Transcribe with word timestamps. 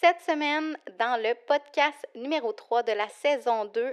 Cette 0.00 0.20
semaine, 0.20 0.76
dans 1.00 1.20
le 1.20 1.34
podcast 1.48 2.06
numéro 2.14 2.52
3 2.52 2.84
de 2.84 2.92
la 2.92 3.08
saison 3.08 3.64
2 3.64 3.92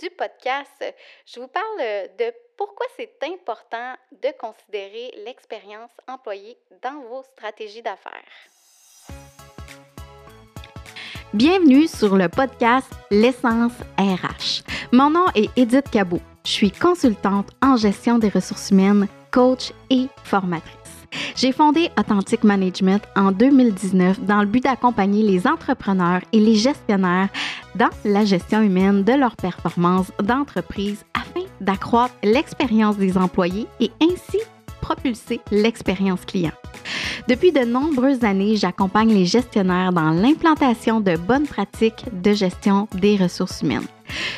du 0.00 0.08
podcast, 0.08 0.82
je 1.26 1.38
vous 1.38 1.48
parle 1.48 2.08
de 2.18 2.32
pourquoi 2.56 2.86
c'est 2.96 3.18
important 3.22 3.94
de 4.12 4.28
considérer 4.40 5.12
l'expérience 5.26 5.90
employée 6.08 6.56
dans 6.82 7.02
vos 7.02 7.22
stratégies 7.22 7.82
d'affaires. 7.82 8.14
Bienvenue 11.34 11.86
sur 11.86 12.16
le 12.16 12.30
podcast 12.30 12.90
L'essence 13.10 13.74
RH. 13.98 14.62
Mon 14.90 15.10
nom 15.10 15.26
est 15.34 15.50
Edith 15.58 15.90
Cabot. 15.90 16.20
Je 16.46 16.50
suis 16.50 16.70
consultante 16.70 17.50
en 17.62 17.76
gestion 17.76 18.18
des 18.18 18.30
ressources 18.30 18.70
humaines, 18.70 19.06
coach 19.30 19.70
et 19.90 20.06
formatrice. 20.24 20.85
J'ai 21.34 21.52
fondé 21.52 21.90
Authentic 21.98 22.44
Management 22.44 23.02
en 23.14 23.32
2019 23.32 24.20
dans 24.24 24.40
le 24.40 24.46
but 24.46 24.62
d'accompagner 24.62 25.22
les 25.22 25.46
entrepreneurs 25.46 26.20
et 26.32 26.40
les 26.40 26.54
gestionnaires 26.54 27.28
dans 27.74 27.90
la 28.04 28.24
gestion 28.24 28.62
humaine 28.62 29.04
de 29.04 29.12
leurs 29.12 29.36
performances 29.36 30.12
d'entreprise 30.22 31.04
afin 31.14 31.46
d'accroître 31.60 32.14
l'expérience 32.22 32.96
des 32.96 33.18
employés 33.18 33.66
et 33.80 33.90
ainsi 34.00 34.38
propulser 34.80 35.40
l'expérience 35.50 36.24
client. 36.24 36.52
Depuis 37.28 37.50
de 37.50 37.64
nombreuses 37.64 38.24
années, 38.24 38.56
j'accompagne 38.56 39.12
les 39.12 39.26
gestionnaires 39.26 39.92
dans 39.92 40.10
l'implantation 40.10 41.00
de 41.00 41.16
bonnes 41.16 41.46
pratiques 41.46 42.04
de 42.12 42.32
gestion 42.32 42.86
des 42.94 43.16
ressources 43.16 43.62
humaines. 43.62 43.86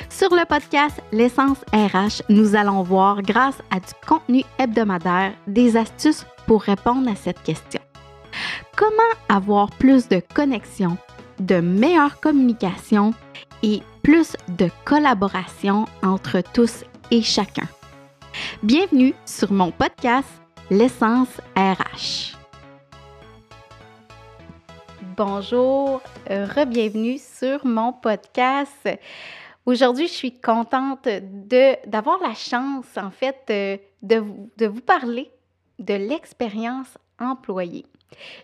Sur 0.08 0.30
le 0.34 0.46
podcast 0.46 1.02
L'essence 1.12 1.58
RH, 1.72 2.22
nous 2.30 2.56
allons 2.56 2.82
voir, 2.82 3.20
grâce 3.20 3.58
à 3.70 3.78
du 3.78 3.92
contenu 4.06 4.42
hebdomadaire, 4.58 5.32
des 5.46 5.76
astuces 5.76 6.24
pour 6.48 6.62
répondre 6.62 7.10
à 7.10 7.14
cette 7.14 7.42
question. 7.42 7.80
Comment 8.74 9.12
avoir 9.28 9.68
plus 9.70 10.08
de 10.08 10.22
connexion, 10.34 10.96
de 11.38 11.60
meilleure 11.60 12.20
communication 12.20 13.12
et 13.62 13.82
plus 14.02 14.34
de 14.56 14.70
collaboration 14.86 15.84
entre 16.02 16.40
tous 16.40 16.84
et 17.10 17.20
chacun? 17.20 17.68
Bienvenue 18.62 19.14
sur 19.26 19.52
mon 19.52 19.70
podcast 19.70 20.28
L'essence 20.70 21.38
RH. 21.54 22.34
Bonjour, 25.18 26.00
re-bienvenue 26.30 27.18
sur 27.18 27.66
mon 27.66 27.92
podcast. 27.92 28.88
Aujourd'hui, 29.66 30.06
je 30.06 30.12
suis 30.12 30.40
contente 30.40 31.06
d'avoir 31.86 32.20
la 32.22 32.34
chance, 32.34 32.86
en 32.96 33.10
fait, 33.10 33.36
de, 34.02 34.22
de 34.56 34.66
vous 34.66 34.80
parler 34.80 35.30
de 35.78 35.94
l'expérience 35.94 36.98
employée. 37.18 37.86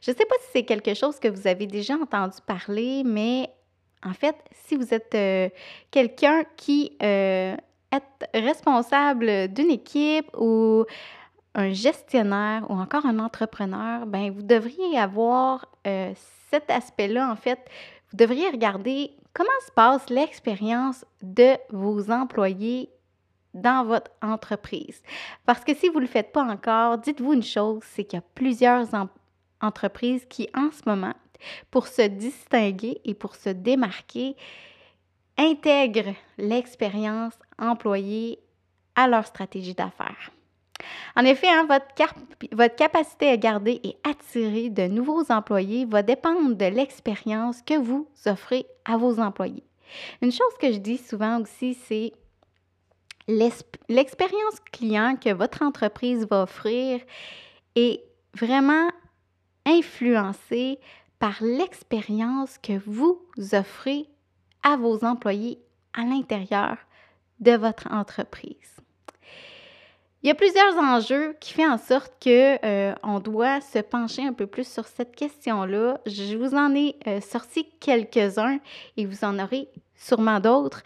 Je 0.03 0.11
ne 0.11 0.17
sais 0.17 0.27
pas 0.27 0.35
si 0.41 0.49
c'est 0.53 0.65
quelque 0.65 0.95
chose 0.95 1.19
que 1.19 1.29
vous 1.29 1.47
avez 1.47 1.67
déjà 1.67 1.95
entendu 1.95 2.37
parler, 2.47 3.03
mais 3.05 3.51
en 4.05 4.13
fait, 4.13 4.37
si 4.67 4.77
vous 4.77 4.93
êtes 4.93 5.15
euh, 5.15 5.49
quelqu'un 5.91 6.45
qui 6.57 6.97
euh, 7.03 7.57
est 7.91 8.41
responsable 8.41 9.49
d'une 9.49 9.71
équipe 9.71 10.29
ou 10.37 10.85
un 11.55 11.73
gestionnaire 11.73 12.67
ou 12.69 12.75
encore 12.75 13.07
un 13.07 13.19
entrepreneur, 13.19 14.07
ben 14.07 14.31
vous 14.31 14.43
devriez 14.43 14.99
avoir 14.99 15.67
euh, 15.87 16.13
cet 16.51 16.71
aspect-là, 16.71 17.31
en 17.31 17.37
fait. 17.37 17.59
Vous 18.11 18.17
devriez 18.19 18.51
regarder 18.51 19.13
comment 19.33 19.49
se 19.67 19.73
passe 19.73 20.11
l'expérience 20.11 21.05
de 21.23 21.55
vos 21.71 22.11
employés 22.11 22.91
dans 23.55 23.85
votre 23.85 24.11
entreprise. 24.21 25.03
Parce 25.47 25.65
que 25.65 25.75
si 25.75 25.89
vous 25.89 25.97
ne 25.97 26.03
le 26.03 26.11
faites 26.11 26.33
pas 26.33 26.45
encore, 26.45 26.99
dites-vous 26.99 27.33
une 27.33 27.43
chose, 27.43 27.83
c'est 27.85 28.05
qu'il 28.05 28.19
y 28.19 28.23
a 28.23 28.25
plusieurs 28.35 28.87
entreprises 29.61 30.27
qui, 30.29 30.49
en 30.55 30.71
ce 30.71 30.83
moment, 30.87 31.15
pour 31.71 31.87
se 31.87 32.03
distinguer 32.03 33.01
et 33.05 33.15
pour 33.15 33.35
se 33.37 33.51
démarquer, 33.51 34.37
intègrent 35.39 36.15
l'expérience 36.39 37.35
employée 37.59 38.39
à 38.95 39.09
leur 39.09 39.27
stratégie 39.27 39.75
d'affaires. 39.75 40.31
En 41.17 41.25
effet, 41.25 41.49
hein, 41.49 41.67
votre, 41.69 42.15
votre, 42.53 42.77
capacité 42.77 43.29
à 43.29 43.37
garder 43.37 43.81
et 43.85 43.97
attirer 44.09 44.71
de 44.71 44.87
nouveaux 44.87 45.31
employés 45.31 45.85
va 45.87 46.03
dépendre 46.03 46.55
de 46.55 46.67
l'expérience 46.67 47.63
que 47.63 47.79
vous 47.79 48.09
offrez 48.27 48.67
à 48.85 48.97
vos 48.97 49.19
employés. 49.21 49.65
Une 50.21 50.33
chose 50.33 50.55
que 50.61 50.73
je 50.73 50.79
dis 50.79 50.99
souvent 50.99 51.41
aussi, 51.41 51.75
c'est 51.75 52.13
l'expérience 53.29 54.61
client 54.73 55.17
que 55.17 55.33
votre 55.33 55.63
entreprise 55.63 56.27
va 56.29 56.43
offrir 56.43 57.01
est 57.75 58.03
vraiment 58.35 58.91
influencée 59.67 60.79
par 61.19 61.43
l'expérience 61.43 62.59
que 62.59 62.79
vous 62.87 63.21
offrez 63.53 64.07
à 64.63 64.77
vos 64.77 65.05
employés 65.05 65.59
à 65.95 66.03
l'intérieur 66.03 66.77
de 67.41 67.53
votre 67.53 67.91
entreprise. 67.91 68.75
Il 70.23 70.29
y 70.29 70.31
a 70.31 70.35
plusieurs 70.35 70.79
enjeux 70.79 71.37
qui 71.39 71.53
font 71.53 71.71
en 71.71 71.77
sorte 71.77 72.15
que 72.19 72.57
euh, 72.65 72.95
on 73.03 73.21
doit 73.21 73.61
se 73.61 73.79
pencher 73.81 74.25
un 74.25 74.33
peu 74.33 74.47
plus 74.47 74.67
sur 74.67 74.87
cette 74.87 75.15
question-là. 75.15 76.01
Je 76.07 76.37
vous 76.37 76.55
en 76.55 76.75
ai 76.75 76.97
euh, 77.07 77.21
sorti 77.21 77.69
quelques-uns 77.79 78.59
et 78.97 79.05
vous 79.05 79.23
en 79.23 79.39
aurez 79.39 79.69
sûrement 79.95 80.41
d'autres. 80.41 80.83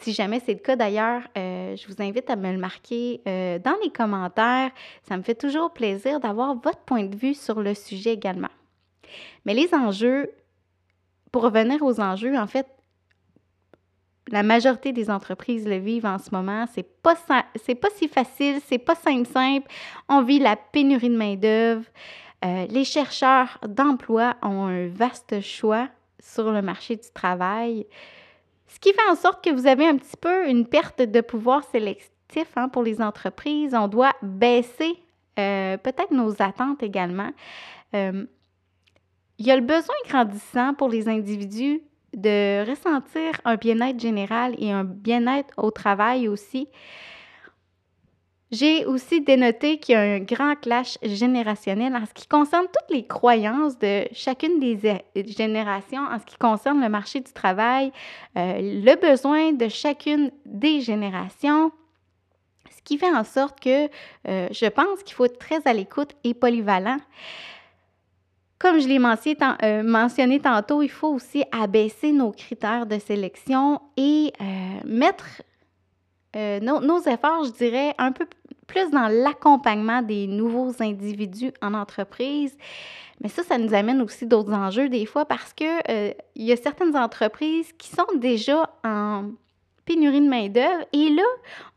Si 0.00 0.12
jamais 0.12 0.40
c'est 0.44 0.54
le 0.54 0.60
cas 0.60 0.76
d'ailleurs, 0.76 1.22
euh, 1.36 1.74
je 1.76 1.86
vous 1.88 2.00
invite 2.00 2.30
à 2.30 2.36
me 2.36 2.52
le 2.52 2.58
marquer 2.58 3.20
euh, 3.26 3.58
dans 3.58 3.76
les 3.82 3.90
commentaires. 3.90 4.70
Ça 5.08 5.16
me 5.16 5.22
fait 5.22 5.34
toujours 5.34 5.72
plaisir 5.72 6.20
d'avoir 6.20 6.54
votre 6.54 6.80
point 6.80 7.04
de 7.04 7.16
vue 7.16 7.34
sur 7.34 7.60
le 7.60 7.74
sujet 7.74 8.12
également. 8.12 8.50
Mais 9.44 9.54
les 9.54 9.74
enjeux, 9.74 10.30
pour 11.32 11.42
revenir 11.42 11.82
aux 11.82 12.00
enjeux, 12.00 12.38
en 12.38 12.46
fait, 12.46 12.66
la 14.30 14.42
majorité 14.42 14.92
des 14.92 15.10
entreprises 15.10 15.66
le 15.66 15.78
vivent 15.78 16.06
en 16.06 16.18
ce 16.18 16.30
moment. 16.32 16.66
C'est 16.72 16.82
pas 17.02 17.14
pas 17.14 17.88
si 17.94 18.08
facile, 18.08 18.60
c'est 18.66 18.78
pas 18.78 18.94
simple 18.94 19.26
simple. 19.26 19.68
On 20.08 20.22
vit 20.22 20.38
la 20.38 20.56
pénurie 20.56 21.10
de 21.10 21.16
main 21.16 21.34
d'œuvre. 21.34 21.84
Euh, 22.44 22.66
les 22.68 22.84
chercheurs 22.84 23.58
d'emploi 23.66 24.36
ont 24.42 24.66
un 24.66 24.88
vaste 24.88 25.40
choix 25.40 25.88
sur 26.20 26.52
le 26.52 26.62
marché 26.62 26.96
du 26.96 27.10
travail. 27.12 27.86
Ce 28.68 28.78
qui 28.78 28.92
fait 28.92 29.10
en 29.10 29.16
sorte 29.16 29.42
que 29.42 29.50
vous 29.50 29.66
avez 29.66 29.86
un 29.86 29.96
petit 29.96 30.16
peu 30.16 30.48
une 30.48 30.66
perte 30.66 31.02
de 31.02 31.20
pouvoir 31.20 31.64
sélectif 31.64 32.46
hein, 32.56 32.68
pour 32.68 32.82
les 32.82 33.00
entreprises. 33.00 33.74
On 33.74 33.88
doit 33.88 34.12
baisser 34.22 35.02
euh, 35.38 35.76
peut-être 35.78 36.12
nos 36.12 36.40
attentes 36.42 36.82
également. 36.82 37.30
Euh, 37.94 38.26
il 39.38 39.46
y 39.46 39.50
a 39.50 39.56
le 39.56 39.62
besoin 39.62 39.94
grandissant 40.08 40.74
pour 40.74 40.88
les 40.88 41.08
individus 41.08 41.80
de 42.14 42.68
ressentir 42.68 43.40
un 43.44 43.56
bien-être 43.56 44.00
général 44.00 44.54
et 44.58 44.72
un 44.72 44.84
bien-être 44.84 45.54
au 45.56 45.70
travail 45.70 46.28
aussi. 46.28 46.68
J'ai 48.50 48.86
aussi 48.86 49.20
dénoté 49.20 49.78
qu'il 49.78 49.92
y 49.92 49.96
a 49.96 50.00
un 50.00 50.20
grand 50.20 50.54
clash 50.54 50.96
générationnel 51.02 51.94
en 51.94 52.06
ce 52.06 52.14
qui 52.14 52.26
concerne 52.26 52.64
toutes 52.64 52.96
les 52.96 53.06
croyances 53.06 53.78
de 53.78 54.06
chacune 54.12 54.58
des 54.58 54.78
générations, 55.14 56.00
en 56.00 56.18
ce 56.18 56.24
qui 56.24 56.36
concerne 56.38 56.80
le 56.80 56.88
marché 56.88 57.20
du 57.20 57.30
travail, 57.30 57.92
euh, 58.38 58.58
le 58.58 58.94
besoin 58.98 59.52
de 59.52 59.68
chacune 59.68 60.30
des 60.46 60.80
générations, 60.80 61.72
ce 62.70 62.80
qui 62.84 62.96
fait 62.96 63.14
en 63.14 63.24
sorte 63.24 63.60
que 63.60 63.90
euh, 64.28 64.48
je 64.50 64.66
pense 64.66 65.02
qu'il 65.02 65.14
faut 65.14 65.26
être 65.26 65.38
très 65.38 65.60
à 65.66 65.74
l'écoute 65.74 66.12
et 66.24 66.32
polyvalent. 66.32 66.98
Comme 68.58 68.80
je 68.80 68.88
l'ai 68.88 68.98
euh, 68.98 69.82
mentionné, 69.82 70.40
tantôt, 70.40 70.80
il 70.80 70.88
faut 70.88 71.08
aussi 71.08 71.44
abaisser 71.52 72.12
nos 72.12 72.32
critères 72.32 72.86
de 72.86 72.98
sélection 72.98 73.82
et 73.98 74.32
mettre 74.84 75.42
nos, 76.60 76.80
nos, 76.80 77.00
efforts, 77.02 77.44
je 77.44 77.52
dirais, 77.52 77.94
un 77.98 78.12
peu 78.12 78.26
plus 78.68 78.90
dans 78.90 79.08
l'accompagnement 79.08 80.02
des 80.02 80.26
nouveaux 80.28 80.72
individus 80.80 81.52
en 81.60 81.74
entreprise. 81.74 82.56
Mais 83.20 83.28
ça, 83.28 83.42
ça 83.42 83.58
nous 83.58 83.74
amène 83.74 84.00
aussi 84.00 84.26
d'autres 84.26 84.52
enjeux 84.52 84.88
des 84.88 85.04
fois 85.04 85.24
parce 85.24 85.52
que 85.52 85.64
euh, 85.90 86.12
il 86.36 86.44
y 86.44 86.52
a 86.52 86.56
certaines 86.56 86.96
entreprises 86.96 87.72
qui 87.72 87.88
sont 87.88 88.06
déjà 88.16 88.70
en 88.84 89.30
pénurie 89.84 90.20
de 90.20 90.28
main-d'œuvre 90.28 90.84
et 90.92 91.08
là, 91.08 91.24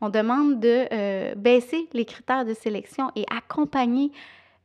on 0.00 0.08
demande 0.08 0.60
de 0.60 0.86
euh, 0.92 1.34
baisser 1.34 1.88
les 1.94 2.04
critères 2.04 2.44
de 2.44 2.54
sélection 2.54 3.10
et 3.16 3.24
accompagner 3.34 4.12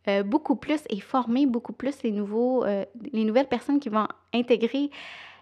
euh, 0.07 0.21
beaucoup 0.21 0.55
plus 0.55 0.81
et 0.89 0.99
former 0.99 1.45
beaucoup 1.45 1.73
plus 1.73 2.03
les, 2.03 2.11
nouveaux, 2.11 2.65
les 2.65 3.23
nouvelles 3.23 3.47
personnes 3.47 3.79
qui 3.79 3.89
vont 3.89 4.07
intégrer 4.33 4.91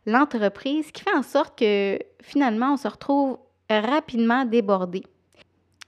l'entreprise, 0.06 0.88
ce 0.88 0.92
qui 0.94 1.02
fait 1.02 1.16
en 1.16 1.24
sorte 1.24 1.58
que 1.58 2.00
finalement, 2.22 2.74
on 2.74 2.78
se 2.78 2.88
retrouve 2.88 3.40
rapidement 3.70 4.46
débordé. 4.46 5.04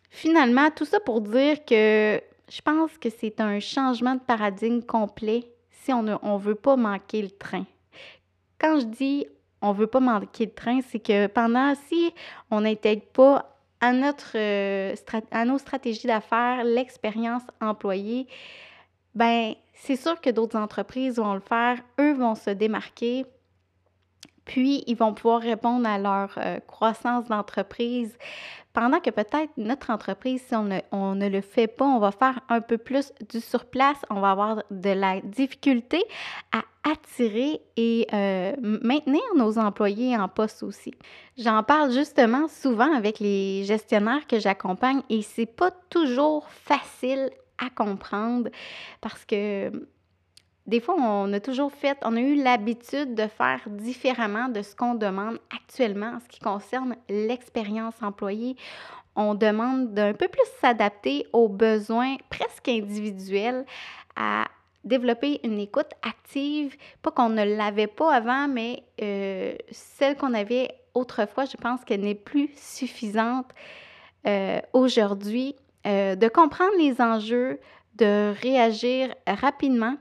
Finalement, 0.10 0.70
tout 0.72 0.86
ça 0.86 1.00
pour 1.00 1.22
dire 1.22 1.64
que 1.66 2.22
je 2.50 2.62
pense 2.62 2.98
que 2.98 3.10
c'est 3.10 3.40
un 3.42 3.60
changement 3.60 4.16
de 4.16 4.22
paradigme 4.22 4.82
complet 4.82 5.52
si 5.70 5.94
on 5.94 6.04
ne 6.04 6.16
on 6.22 6.38
veut 6.38 6.56
pas 6.56 6.76
manquer 6.76 7.22
le 7.22 7.30
train. 7.30 7.66
Quand 8.60 8.80
je 8.80 8.86
dis 8.86 9.28
on 9.62 9.72
veut 9.72 9.88
pas 9.88 10.00
manquer 10.00 10.46
le 10.46 10.52
train, 10.52 10.80
c'est 10.82 11.00
que 11.00 11.28
pendant, 11.28 11.74
si 11.88 12.14
on 12.52 12.62
n'intègre 12.62 13.06
pas 13.14 13.58
à, 13.80 13.92
notre, 13.92 14.36
euh, 14.36 14.96
à 15.32 15.46
nos 15.46 15.58
stratégies 15.58 16.08
d'affaires 16.08 16.64
l'expérience 16.64 17.44
employée, 17.62 18.28
ben 19.16 19.54
c'est 19.74 19.96
sûr 19.96 20.20
que 20.22 20.30
d'autres 20.30 20.58
entreprises 20.58 21.18
vont 21.18 21.34
le 21.34 21.40
faire, 21.40 21.80
eux 22.00 22.14
vont 22.14 22.36
se 22.36 22.50
démarquer 22.50 23.26
puis 24.48 24.84
ils 24.88 24.96
vont 24.96 25.14
pouvoir 25.14 25.42
répondre 25.42 25.88
à 25.88 26.00
leur 26.00 26.32
euh, 26.38 26.60
croissance 26.66 27.26
d'entreprise. 27.26 28.18
Pendant 28.74 29.00
que 29.00 29.10
peut-être 29.10 29.52
notre 29.58 29.90
entreprise, 29.90 30.42
si 30.48 30.56
on 30.56 31.16
ne, 31.16 31.30
le 31.30 31.42
fait 31.42 31.68
pas, 31.68 31.86
on 31.86 32.00
va 32.00 32.12
faire 32.12 32.40
un 32.48 32.62
peu 32.62 32.78
plus 32.78 33.12
du 33.30 33.42
surplace, 33.42 33.98
on 34.10 34.20
va 34.20 34.32
avoir 34.32 34.64
de 34.70 34.92
la 34.92 35.20
difficulté 35.20 36.04
à 36.52 36.62
attirer 36.90 37.60
et 37.76 38.08
euh, 38.14 38.56
maintenir 38.62 39.24
nos 39.36 39.58
employés 39.58 40.16
en 40.16 40.30
poste 40.30 40.64
aussi. 40.64 40.94
J'en 41.38 41.64
parle 41.64 41.92
justement 41.92 42.48
souvent 42.48 42.94
avec 42.96 43.20
les 43.20 43.64
gestionnaires 43.66 44.26
que 44.28 44.40
j'accompagne 44.40 45.02
et 45.10 45.24
c'est 45.24 45.48
pas 45.48 45.72
toujours 45.90 46.48
facile 46.50 47.32
à 47.58 47.70
comprendre 47.72 48.50
parce 49.02 49.26
que 49.26 49.72
des 50.68 50.82
fois, 50.82 50.96
on 51.00 51.32
a 51.32 51.40
toujours 51.40 51.72
fait, 51.72 51.98
on 52.04 52.16
a 52.18 52.20
eu 52.20 52.36
l'habitude 52.36 53.16
de 53.16 53.28
faire 53.28 53.62
différemment 53.68 54.50
de 54.50 54.62
ce 54.62 54.76
qu'on 54.76 54.96
demande 54.96 55.40
actuellement 55.56 56.14
en 56.16 56.20
ce 56.20 56.28
qui 56.28 56.42
concerne 56.42 56.96
l'expérience 57.10 57.96
employée. 58.02 58.58
On 59.16 59.34
demande 59.34 59.94
d'un 59.94 60.14
peu 60.14 60.28
plus 60.28 60.44
s'adapter 60.60 61.26
aux 61.32 61.48
besoins 61.48 62.18
presque 62.30 62.68
individuels, 62.68 63.66
à 64.18 64.46
développer 64.84 65.40
une 65.44 65.60
écoute 65.60 65.92
active, 66.02 66.76
pas 67.02 67.12
qu'on 67.12 67.30
ne 67.30 67.44
l'avait 67.44 67.88
pas 67.88 68.14
avant, 68.14 68.50
mais 68.50 68.84
euh, 69.02 69.56
celle 69.72 70.18
qu'on 70.18 70.34
avait 70.34 70.70
autrefois, 70.94 71.46
je 71.46 71.56
pense 71.56 71.84
qu'elle 71.86 72.02
n'est 72.02 72.16
plus 72.16 72.50
suffisante 72.56 73.48
euh, 74.26 74.60
aujourd'hui. 74.74 75.56
Euh, 75.86 76.16
de 76.16 76.28
comprendre 76.28 76.74
les 76.78 77.00
enjeux, 77.00 77.60
de 77.98 78.34
réagir 78.42 79.14
rapidement, 79.26 79.96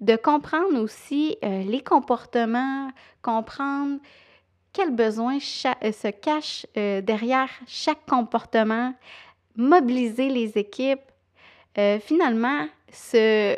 de 0.00 0.16
comprendre 0.16 0.80
aussi 0.80 1.36
euh, 1.44 1.62
les 1.64 1.82
comportements, 1.82 2.90
comprendre 3.22 3.98
quels 4.72 4.94
besoins 4.94 5.38
euh, 5.38 5.92
se 5.92 6.08
cachent 6.08 6.66
euh, 6.76 7.00
derrière 7.00 7.50
chaque 7.66 8.06
comportement, 8.06 8.94
mobiliser 9.56 10.28
les 10.28 10.56
équipes, 10.56 11.00
finalement 12.00 12.66
se 12.92 13.56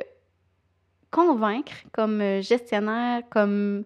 convaincre 1.11 1.73
comme 1.91 2.41
gestionnaire, 2.41 3.23
comme 3.31 3.85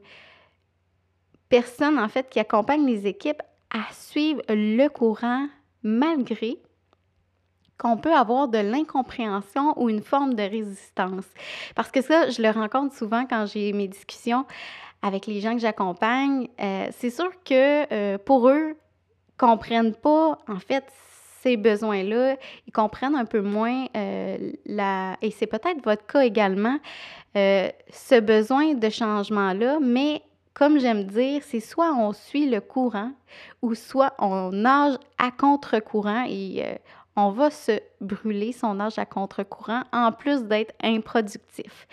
personne 1.49 1.99
en 1.99 2.09
fait 2.09 2.29
qui 2.29 2.41
accompagne 2.41 2.85
les 2.85 3.07
équipes 3.07 3.41
à 3.71 3.93
suivre 3.93 4.43
le 4.49 4.89
courant 4.89 5.49
malgré 5.83 6.59
qu'on 7.79 7.97
peut 7.97 8.15
avoir 8.15 8.49
de 8.49 8.59
l'incompréhension 8.59 9.75
ou 9.81 9.89
une 9.89 10.03
forme 10.03 10.35
de 10.35 10.43
résistance. 10.43 11.27
Parce 11.75 11.91
que 11.91 12.01
ça, 12.01 12.31
je 12.31 12.41
le 12.41 12.51
rencontre 12.51 12.95
souvent 12.95 13.27
quand 13.27 13.47
j'ai 13.47 13.73
mes 13.73 13.89
discussions 13.89 14.47
avec 15.03 15.27
les 15.27 15.41
gens 15.41 15.55
que 15.55 15.61
j'accompagne. 15.61 16.49
Euh, 16.61 16.87
c'est 16.93 17.11
sûr 17.11 17.31
que 17.45 17.93
euh, 17.93 18.19
pour 18.19 18.49
eux, 18.49 18.77
comprennent 19.39 19.95
pas, 19.95 20.39
en 20.49 20.59
fait, 20.59 20.85
ces 21.43 21.57
besoins-là. 21.57 22.37
Ils 22.67 22.73
comprennent 22.73 23.15
un 23.15 23.27
peu 23.27 23.41
moins 23.41 23.87
euh, 23.97 24.53
la... 24.65 25.17
Et 25.23 25.31
c'est 25.31 25.47
peut-être 25.47 25.83
votre 25.85 26.07
cas 26.07 26.21
également, 26.21 26.79
ce 27.35 28.19
besoin 28.21 28.73
de 28.73 28.89
changement-là, 28.89 29.79
mais 29.83 30.23
comme 30.55 30.79
j'aime 30.79 31.05
dire, 31.05 31.43
c'est 31.45 31.61
soit 31.61 31.93
on 31.93 32.15
suit 32.15 32.49
le 32.49 32.63
courant 32.63 33.13
ou 33.61 33.75
soit 33.75 34.15
on 34.19 34.53
nage 34.53 34.95
à 35.19 35.31
contre-courant 35.31 36.25
et 36.27 36.65
on 37.17 37.31
va 37.31 37.51
se 37.51 37.81
brûler 38.01 38.53
son 38.53 38.79
âge 38.79 38.99
à 38.99 39.07
contre-courant 39.07 39.83
en 39.93 40.13
plus 40.13 40.45
d'être 40.45 40.75
improductif. 40.83 41.89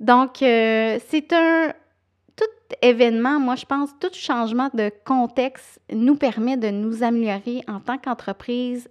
Donc, 0.00 0.42
euh, 0.42 0.98
c'est 1.08 1.32
un... 1.32 1.72
Tout 2.36 2.76
événement, 2.82 3.40
moi 3.40 3.56
je 3.56 3.66
pense, 3.66 3.90
tout 3.98 4.12
changement 4.12 4.70
de 4.72 4.92
contexte 5.04 5.80
nous 5.92 6.14
permet 6.14 6.56
de 6.56 6.68
nous 6.68 7.02
améliorer 7.02 7.62
en 7.66 7.80
tant 7.80 7.98
qu'entreprise, 7.98 8.88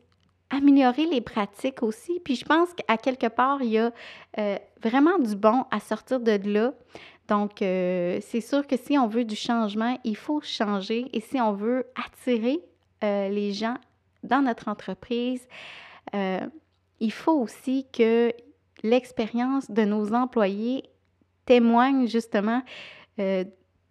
améliorer 0.49 1.05
les 1.05 1.21
pratiques 1.21 1.81
aussi. 1.81 2.19
Puis 2.19 2.35
je 2.35 2.43
pense 2.43 2.73
qu'à 2.73 2.97
quelque 2.97 3.27
part, 3.27 3.61
il 3.61 3.69
y 3.69 3.77
a 3.77 3.93
euh, 4.37 4.57
vraiment 4.83 5.17
du 5.17 5.33
bon 5.33 5.63
à 5.71 5.79
sortir 5.79 6.19
de 6.19 6.37
là. 6.43 6.73
Donc, 7.29 7.61
euh, 7.61 8.19
c'est 8.21 8.41
sûr 8.41 8.67
que 8.67 8.75
si 8.75 8.97
on 8.97 9.07
veut 9.07 9.23
du 9.23 9.37
changement, 9.37 9.97
il 10.03 10.17
faut 10.17 10.41
changer. 10.41 11.05
Et 11.13 11.21
si 11.21 11.39
on 11.39 11.53
veut 11.53 11.85
attirer 11.95 12.59
les 13.01 13.53
gens 13.53 13.75
dans 14.23 14.41
notre 14.41 14.67
entreprise, 14.67 15.47
euh, 16.15 16.45
il 16.99 17.11
faut 17.11 17.39
aussi 17.39 17.87
que 17.91 18.33
l'expérience 18.83 19.69
de 19.69 19.83
nos 19.83 20.13
employés 20.13 20.83
témoigne 21.45 22.07
justement 22.07 22.61
euh, 23.19 23.43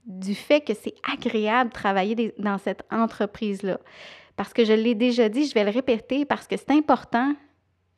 du 0.05 0.35
fait 0.35 0.61
que 0.61 0.75
c'est 0.75 0.95
agréable 1.11 1.71
de 1.71 1.75
travailler 1.75 2.35
dans 2.39 2.59
cette 2.59 2.85
entreprise-là. 2.91 3.79
Parce 4.37 4.53
que 4.53 4.65
je 4.65 4.73
l'ai 4.73 4.95
déjà 4.95 5.29
dit, 5.29 5.47
je 5.47 5.55
vais 5.55 5.65
le 5.65 5.71
répéter 5.71 6.25
parce 6.25 6.47
que 6.47 6.57
c'est 6.57 6.71
important. 6.71 7.35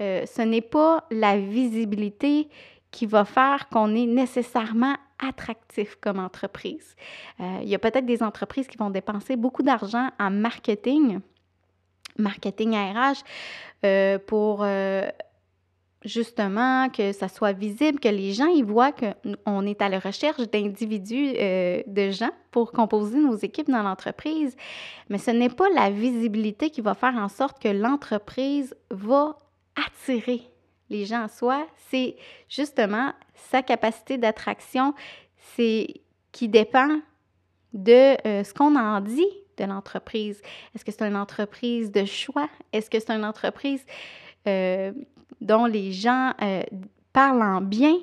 Euh, 0.00 0.24
ce 0.26 0.42
n'est 0.42 0.60
pas 0.60 1.04
la 1.10 1.38
visibilité 1.38 2.48
qui 2.90 3.06
va 3.06 3.24
faire 3.24 3.68
qu'on 3.68 3.94
est 3.94 4.06
nécessairement 4.06 4.94
attractif 5.18 5.96
comme 6.00 6.20
entreprise. 6.20 6.94
il 7.40 7.68
y 7.68 7.74
a 7.74 7.78
peut-être 7.80 8.06
des 8.06 8.22
entreprises 8.22 8.68
qui 8.68 8.78
vont 8.78 8.88
dépenser 8.88 9.34
beaucoup 9.34 9.64
d'argent 9.64 10.10
en 10.20 10.30
marketing, 10.30 11.18
marketing 12.18 12.74
RH 12.74 13.22
euh, 13.84 14.18
pour 14.18 14.62
euh, 14.62 15.08
justement 16.04 16.88
que 16.90 17.12
ça 17.12 17.28
soit 17.28 17.52
visible, 17.52 18.00
que 18.00 18.08
les 18.08 18.32
gens 18.32 18.48
y 18.48 18.62
voient 18.62 18.92
qu'on 18.92 19.66
est 19.66 19.80
à 19.80 19.88
la 19.88 19.98
recherche 19.98 20.48
d'individus, 20.50 21.34
euh, 21.38 21.82
de 21.86 22.10
gens 22.10 22.30
pour 22.50 22.72
composer 22.72 23.18
nos 23.18 23.36
équipes 23.36 23.70
dans 23.70 23.82
l'entreprise. 23.82 24.56
Mais 25.08 25.18
ce 25.18 25.30
n'est 25.30 25.48
pas 25.48 25.68
la 25.70 25.90
visibilité 25.90 26.70
qui 26.70 26.80
va 26.80 26.94
faire 26.94 27.16
en 27.16 27.28
sorte 27.28 27.60
que 27.62 27.68
l'entreprise 27.68 28.74
va 28.90 29.38
attirer 29.76 30.42
les 30.90 31.04
gens 31.04 31.24
à 31.24 31.28
soi, 31.28 31.66
c'est 31.90 32.16
justement 32.48 33.12
sa 33.34 33.62
capacité 33.62 34.16
d'attraction, 34.16 34.94
qui 35.54 36.48
dépend 36.48 37.00
de 37.74 38.16
ce 38.24 38.54
qu'on 38.54 38.74
en 38.74 39.00
dit 39.00 39.28
de 39.58 39.64
l'entreprise? 39.64 40.40
Est-ce 40.74 40.84
que 40.84 40.92
c'est 40.92 41.06
une 41.06 41.16
entreprise 41.16 41.90
de 41.90 42.04
choix? 42.04 42.48
Est-ce 42.72 42.88
que 42.88 42.98
c'est 42.98 43.12
une 43.12 43.24
entreprise 43.24 43.84
euh, 44.46 44.92
dont 45.40 45.66
les 45.66 45.92
gens 45.92 46.32
euh, 46.42 46.62
parlent 47.12 47.42
en 47.42 47.60
bien? 47.60 47.96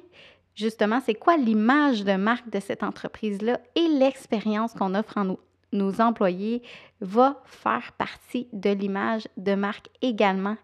Justement, 0.55 1.01
c'est 1.05 1.15
quoi 1.15 1.37
l'image 1.37 2.03
de 2.03 2.15
marque 2.15 2.49
de 2.49 2.59
cette 2.59 2.83
entreprise-là 2.83 3.59
et 3.75 3.87
l'expérience 3.87 4.73
qu'on 4.73 4.95
offre 4.95 5.17
à 5.17 5.23
nos, 5.23 5.39
nos 5.73 5.99
employés 5.99 6.61
va 7.01 7.41
faire 7.45 7.91
partie 7.97 8.47
de 8.53 8.69
l'image 8.69 9.27
de 9.37 9.55
marque 9.55 9.89
également 10.01 10.57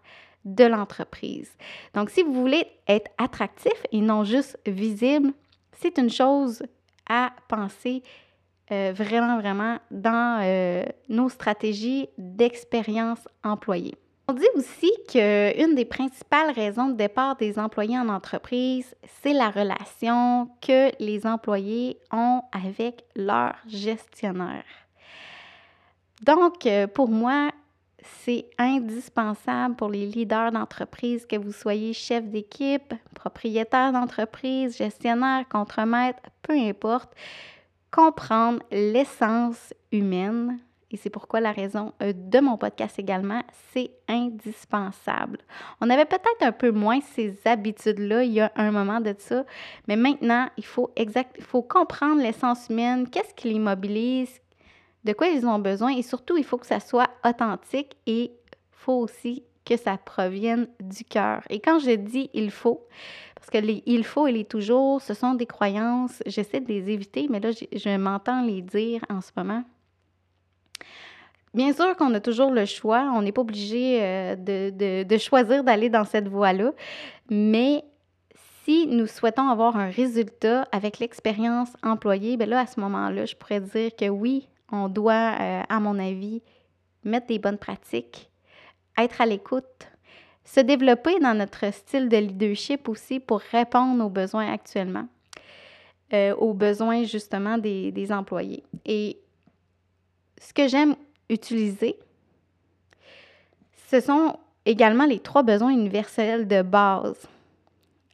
de 0.44 0.64
l'entreprise. 0.64 1.50
Donc, 1.94 2.10
si 2.10 2.22
vous 2.22 2.32
voulez 2.32 2.66
être 2.88 3.10
attractif 3.18 3.72
et 3.92 4.00
non 4.00 4.24
juste 4.24 4.58
visible, 4.66 5.32
c'est 5.72 5.98
une 5.98 6.10
chose 6.10 6.62
à 7.08 7.32
penser 7.48 8.02
euh, 8.70 8.92
vraiment, 8.94 9.38
vraiment 9.38 9.78
dans 9.90 10.40
euh, 10.42 10.84
nos 11.08 11.28
stratégies 11.28 12.08
d'expérience 12.16 13.28
employée. 13.42 13.96
On 14.28 14.34
dit 14.34 14.46
aussi 14.54 14.90
qu'une 15.08 15.74
des 15.74 15.84
principales 15.84 16.52
raisons 16.52 16.88
de 16.88 16.94
départ 16.94 17.36
des 17.36 17.58
employés 17.58 17.98
en 17.98 18.08
entreprise, 18.08 18.94
c'est 19.22 19.32
la 19.32 19.50
relation 19.50 20.48
que 20.60 20.92
les 21.02 21.26
employés 21.26 21.98
ont 22.12 22.42
avec 22.52 23.04
leur 23.16 23.54
gestionnaire. 23.66 24.64
Donc, 26.22 26.64
euh, 26.66 26.86
pour 26.86 27.08
moi, 27.08 27.50
c'est 28.24 28.46
indispensable 28.58 29.74
pour 29.74 29.90
les 29.90 30.06
leaders 30.06 30.52
d'entreprise 30.52 31.26
que 31.26 31.36
vous 31.36 31.52
soyez 31.52 31.92
chef 31.92 32.24
d'équipe, 32.24 32.94
propriétaire 33.14 33.92
d'entreprise, 33.92 34.76
gestionnaire, 34.76 35.44
contremaître, 35.48 36.20
peu 36.42 36.52
importe, 36.52 37.12
comprendre 37.92 38.60
l'essence 38.72 39.72
humaine. 39.92 40.58
Et 40.90 40.96
c'est 40.96 41.10
pourquoi 41.10 41.40
la 41.40 41.52
raison 41.52 41.92
euh, 42.02 42.12
de 42.14 42.40
mon 42.40 42.58
podcast 42.58 42.98
également, 42.98 43.42
c'est 43.72 43.92
indispensable. 44.08 45.38
On 45.80 45.88
avait 45.88 46.04
peut-être 46.04 46.42
un 46.42 46.52
peu 46.52 46.70
moins 46.70 47.00
ces 47.00 47.38
habitudes-là 47.44 48.24
il 48.24 48.32
y 48.32 48.40
a 48.40 48.52
un 48.56 48.72
moment 48.72 49.00
de 49.00 49.14
ça, 49.18 49.44
mais 49.88 49.96
maintenant, 49.96 50.48
il 50.56 50.66
faut, 50.66 50.90
exact, 50.96 51.34
il 51.38 51.44
faut 51.44 51.62
comprendre 51.62 52.20
l'essence 52.20 52.68
humaine, 52.68 53.08
qu'est-ce 53.08 53.32
qui 53.34 53.52
les 53.52 53.58
mobilise, 53.58 54.40
de 55.04 55.12
quoi 55.12 55.28
ils 55.28 55.46
ont 55.46 55.58
besoin 55.58 55.96
et 55.96 56.02
surtout, 56.02 56.36
il 56.36 56.44
faut 56.44 56.58
que 56.58 56.66
ça 56.66 56.80
soit 56.80 57.08
authentique 57.24 57.96
et 58.06 58.24
il 58.24 58.32
faut 58.72 58.98
aussi 58.98 59.44
que 59.64 59.76
ça 59.76 59.96
provienne 59.96 60.68
du 60.80 61.04
cœur. 61.04 61.42
Et 61.48 61.60
quand 61.60 61.78
je 61.78 61.92
dis 61.92 62.30
il 62.34 62.50
faut, 62.50 62.86
parce 63.42 63.50
que 63.50 63.58
les 63.58 63.82
il 63.86 64.04
faut 64.04 64.28
et 64.28 64.32
les 64.32 64.44
toujours, 64.44 65.02
ce 65.02 65.14
sont 65.14 65.34
des 65.34 65.46
croyances, 65.46 66.22
j'essaie 66.26 66.60
de 66.60 66.68
les 66.68 66.90
éviter, 66.90 67.26
mais 67.28 67.40
là, 67.40 67.50
je, 67.50 67.96
m'entends 67.98 68.40
les 68.44 68.62
dire 68.62 69.04
en 69.10 69.20
ce 69.20 69.32
moment. 69.36 69.64
Bien 71.52 71.72
sûr 71.72 71.96
qu'on 71.96 72.14
a 72.14 72.20
toujours 72.20 72.52
le 72.52 72.66
choix, 72.66 73.12
on 73.12 73.20
n'est 73.20 73.32
pas 73.32 73.40
obligé 73.40 73.98
euh, 74.00 74.36
de, 74.36 75.18
choisir 75.18 75.64
d'aller 75.64 75.88
dans 75.88 76.04
cette 76.04 76.28
voie-là, 76.28 76.70
mais 77.30 77.82
Si 78.64 78.86
nous 78.86 79.08
souhaitons 79.08 79.48
avoir 79.48 79.76
un 79.76 79.90
résultat 79.90 80.68
avec 80.70 81.00
l'expérience 81.00 81.72
employée, 81.82 82.36
bien 82.36 82.46
là, 82.46 82.60
à 82.60 82.66
ce 82.66 82.78
moment-là, 82.78 83.26
je 83.26 83.34
pourrais 83.34 83.60
dire 83.60 83.90
que 83.96 84.08
oui, 84.08 84.48
on 84.70 84.88
doit, 84.88 85.34
euh, 85.40 85.62
à 85.68 85.80
mon 85.80 85.98
avis, 85.98 86.42
mettre 87.02 87.26
des 87.26 87.40
bonnes 87.40 87.58
pratiques, 87.58 88.30
être 88.96 89.20
à 89.20 89.26
l'écoute, 89.26 89.91
se 90.44 90.60
développer 90.60 91.18
dans 91.20 91.34
notre 91.34 91.72
style 91.72 92.08
de 92.08 92.16
leadership 92.16 92.88
aussi 92.88 93.20
pour 93.20 93.40
répondre 93.40 94.04
aux 94.04 94.10
besoins 94.10 94.52
actuellement, 94.52 95.06
euh, 96.12 96.34
aux 96.36 96.52
besoins 96.52 97.04
justement 97.04 97.58
des, 97.58 97.92
des 97.92 98.12
employés. 98.12 98.64
Et 98.84 99.18
ce 100.40 100.52
que 100.52 100.68
j'aime 100.68 100.96
utiliser, 101.28 101.96
ce 103.88 104.00
sont 104.00 104.36
également 104.66 105.06
les 105.06 105.20
trois 105.20 105.42
besoins 105.42 105.70
universels 105.70 106.48
de 106.48 106.62
base. 106.62 107.28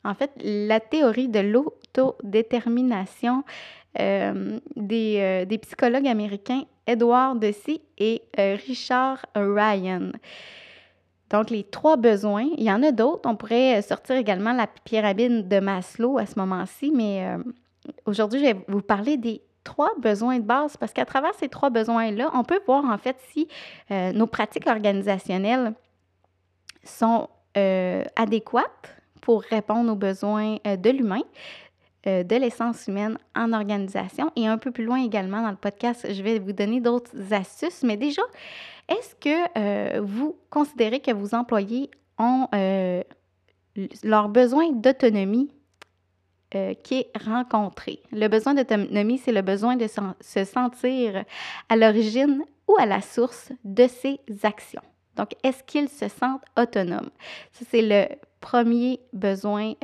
En 0.04 0.14
fait, 0.14 0.30
la 0.36 0.80
théorie 0.80 1.28
de 1.28 1.40
l'autodétermination 1.40 3.42
euh, 3.98 4.60
des, 4.76 5.16
euh, 5.18 5.44
des, 5.44 5.58
psychologues 5.58 6.06
américains 6.06 6.64
Edward 6.86 7.40
Deci 7.40 7.80
et 7.98 8.22
Richard 8.36 9.26
Ryan. 9.34 10.12
Donc, 11.30 11.50
les 11.50 11.64
trois 11.64 11.96
besoins, 11.96 12.46
il 12.56 12.64
y 12.64 12.72
en 12.72 12.82
a 12.82 12.92
d'autres. 12.92 13.28
On 13.28 13.36
pourrait 13.36 13.82
sortir 13.82 14.16
également 14.16 14.52
la 14.52 14.66
pyramide 14.66 15.48
de 15.48 15.60
Maslow 15.60 16.18
à 16.18 16.26
ce 16.26 16.38
moment-ci, 16.38 16.90
mais 16.94 17.26
aujourd'hui, 18.06 18.40
je 18.40 18.44
vais 18.46 18.64
vous 18.68 18.80
parler 18.80 19.16
des 19.16 19.42
trois 19.64 19.90
besoins 20.00 20.38
de 20.38 20.44
base 20.44 20.76
parce 20.78 20.92
qu'à 20.92 21.04
travers 21.04 21.34
ces 21.34 21.48
trois 21.48 21.68
besoins-là, 21.68 22.30
on 22.32 22.44
peut 22.44 22.60
voir 22.66 22.84
en 22.86 22.96
fait 22.96 23.16
si 23.30 23.48
nos 23.90 24.26
pratiques 24.26 24.66
organisationnelles 24.66 25.74
sont 26.82 27.28
adéquates 27.54 28.96
pour 29.20 29.42
répondre 29.42 29.92
aux 29.92 29.96
besoins 29.96 30.56
de 30.64 30.90
l'humain, 30.90 31.22
euh, 32.08 32.22
de 32.22 32.36
l'essence 32.36 32.86
humaine 32.86 33.18
en 33.36 33.52
organisation. 33.52 34.32
Et 34.34 34.46
un 34.46 34.56
peu 34.56 34.70
plus 34.70 34.84
loin 34.84 35.02
également 35.04 35.42
dans 35.42 35.50
le 35.50 35.56
podcast, 35.56 36.06
je 36.10 36.22
vais 36.22 36.38
vous 36.38 36.52
donner 36.52 36.80
d'autres 36.80 37.10
astuces. 37.32 37.82
Mais 37.82 37.98
déjà, 37.98 38.22
est-ce 38.88 39.14
que 39.16 39.58
euh, 39.58 40.00
vous 40.00 40.36
considérez 40.48 41.00
que 41.00 41.10
vos 41.12 41.34
employés 41.34 41.90
ont 42.18 42.48
euh, 42.54 43.02
leur 44.02 44.28
besoin 44.28 44.72
d'autonomie 44.72 45.50
qui 46.82 46.94
est 46.94 47.10
rencontré? 47.22 48.00
Le 48.10 48.26
besoin 48.28 48.54
d'autonomie, 48.54 49.18
c'est 49.18 49.32
le 49.32 49.42
besoin 49.42 49.76
de 49.76 49.86
se 49.86 50.44
sentir 50.44 51.24
à 51.68 51.76
l'origine 51.76 52.42
ou 52.66 52.76
à 52.78 52.86
la 52.86 53.02
source 53.02 53.52
de 53.64 53.86
ses 53.86 54.18
actions. 54.44 54.82
Donc, 55.16 55.34
est-ce 55.42 55.62
qu'ils 55.62 55.90
se 55.90 56.08
sentent 56.08 56.44
autonomes? 56.56 57.10
Ça, 57.52 57.66
c'est 57.68 57.82
le 57.82 58.06
premier 58.40 59.00
besoin 59.12 59.74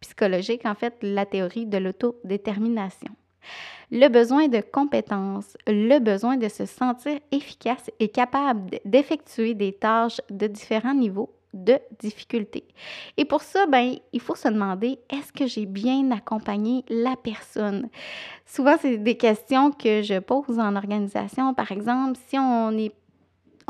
psychologique, 0.00 0.64
en 0.64 0.74
fait, 0.74 0.94
la 1.02 1.26
théorie 1.26 1.66
de 1.66 1.78
l'autodétermination. 1.78 3.10
Le 3.90 4.08
besoin 4.08 4.48
de 4.48 4.60
compétences, 4.60 5.56
le 5.66 5.98
besoin 5.98 6.36
de 6.36 6.48
se 6.48 6.66
sentir 6.66 7.18
efficace 7.32 7.90
et 7.98 8.08
capable 8.08 8.78
d'effectuer 8.84 9.54
des 9.54 9.72
tâches 9.72 10.20
de 10.30 10.46
différents 10.46 10.94
niveaux 10.94 11.34
de 11.54 11.78
difficulté. 11.98 12.64
Et 13.16 13.24
pour 13.24 13.40
ça, 13.42 13.66
ben, 13.66 13.96
il 14.12 14.20
faut 14.20 14.34
se 14.34 14.48
demander, 14.48 14.98
est-ce 15.10 15.32
que 15.32 15.46
j'ai 15.46 15.64
bien 15.64 16.10
accompagné 16.10 16.84
la 16.90 17.16
personne? 17.16 17.88
Souvent, 18.44 18.76
c'est 18.78 18.98
des 18.98 19.16
questions 19.16 19.72
que 19.72 20.02
je 20.02 20.18
pose 20.18 20.58
en 20.58 20.76
organisation. 20.76 21.54
Par 21.54 21.72
exemple, 21.72 22.18
si 22.28 22.38
on 22.38 22.76
est 22.76 22.92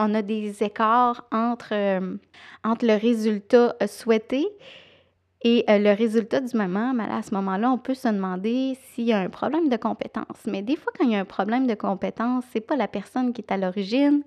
on 0.01 0.15
a 0.15 0.23
des 0.23 0.63
écarts 0.63 1.27
entre, 1.33 1.73
euh, 1.73 2.17
entre 2.63 2.87
le 2.87 2.95
résultat 2.95 3.75
souhaité 3.89 4.47
et 5.43 5.65
euh, 5.71 5.79
le 5.79 5.93
résultat 5.93 6.41
du 6.41 6.57
moment, 6.57 6.93
ben 6.95 7.09
à 7.11 7.23
ce 7.23 7.33
moment-là, 7.35 7.71
on 7.71 7.79
peut 7.79 7.95
se 7.95 8.09
demander 8.09 8.77
s'il 8.93 9.05
y 9.05 9.13
a 9.13 9.19
un 9.19 9.29
problème 9.29 9.69
de 9.69 9.77
compétence. 9.77 10.39
Mais 10.47 10.63
des 10.63 10.77
fois, 10.77 10.93
quand 10.99 11.05
il 11.05 11.13
y 11.13 11.17
a 11.17 11.21
un 11.21 11.25
problème 11.25 11.67
de 11.67 11.75
compétence, 11.75 12.45
c'est 12.53 12.61
pas 12.61 12.77
la 12.77 12.89
personne 12.89 13.33
qui 13.33 13.43
est 13.43 13.53
à 13.53 13.57
l'origine. 13.57 14.23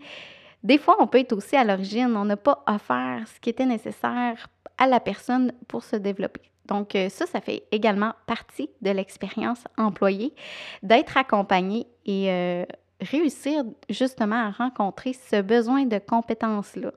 Des 0.63 0.77
fois, 0.77 0.95
on 0.99 1.07
peut 1.07 1.19
être 1.19 1.33
aussi 1.33 1.57
à 1.57 1.65
l'origine. 1.65 2.15
On 2.15 2.25
n'a 2.25 2.37
pas 2.37 2.63
offert 2.67 3.23
ce 3.27 3.39
qui 3.41 3.49
était 3.49 3.65
nécessaire 3.65 4.47
à 4.77 4.87
la 4.87 4.99
personne 5.01 5.51
pour 5.67 5.83
se 5.83 5.97
développer. 5.97 6.41
Donc, 6.65 6.95
euh, 6.95 7.09
ça, 7.09 7.25
ça 7.25 7.41
fait 7.41 7.63
également 7.71 8.13
partie 8.25 8.69
de 8.81 8.91
l'expérience 8.91 9.65
employée, 9.77 10.33
d'être 10.81 11.17
accompagné 11.17 11.87
et 12.05 12.31
euh, 12.31 12.65
réussir 13.01 13.63
justement 13.89 14.47
à 14.47 14.51
rencontrer 14.51 15.11
ce 15.13 15.41
besoin 15.41 15.85
de 15.85 15.97
compétence-là. 15.97 16.91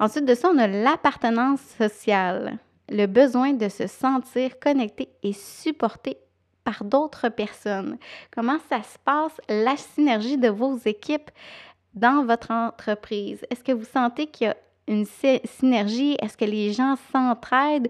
Ensuite 0.00 0.24
de 0.24 0.34
ça, 0.34 0.50
on 0.52 0.58
a 0.58 0.66
l'appartenance 0.66 1.60
sociale 1.60 2.58
le 2.88 3.06
besoin 3.06 3.52
de 3.52 3.68
se 3.68 3.86
sentir 3.86 4.58
connecté 4.58 5.08
et 5.22 5.32
supporté 5.32 6.18
par 6.64 6.84
d'autres 6.84 7.28
personnes. 7.28 7.98
Comment 8.30 8.58
ça 8.68 8.82
se 8.82 8.98
passe, 9.04 9.40
la 9.48 9.76
synergie 9.76 10.38
de 10.38 10.48
vos 10.48 10.76
équipes 10.84 11.30
dans 11.94 12.24
votre 12.24 12.50
entreprise? 12.50 13.44
Est-ce 13.50 13.64
que 13.64 13.72
vous 13.72 13.84
sentez 13.84 14.26
qu'il 14.26 14.46
y 14.46 14.50
a 14.50 14.56
une 14.88 15.06
synergie? 15.44 16.16
Est-ce 16.20 16.36
que 16.36 16.44
les 16.44 16.72
gens 16.72 16.96
s'entraident? 17.12 17.88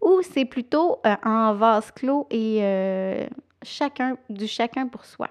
Ou 0.00 0.20
c'est 0.22 0.44
plutôt 0.44 0.98
euh, 1.06 1.14
en 1.24 1.54
vase 1.54 1.90
clos 1.92 2.26
et 2.30 2.58
euh, 2.60 3.26
chacun 3.62 4.16
du 4.28 4.48
chacun 4.48 4.88
pour 4.88 5.04
soi? 5.04 5.28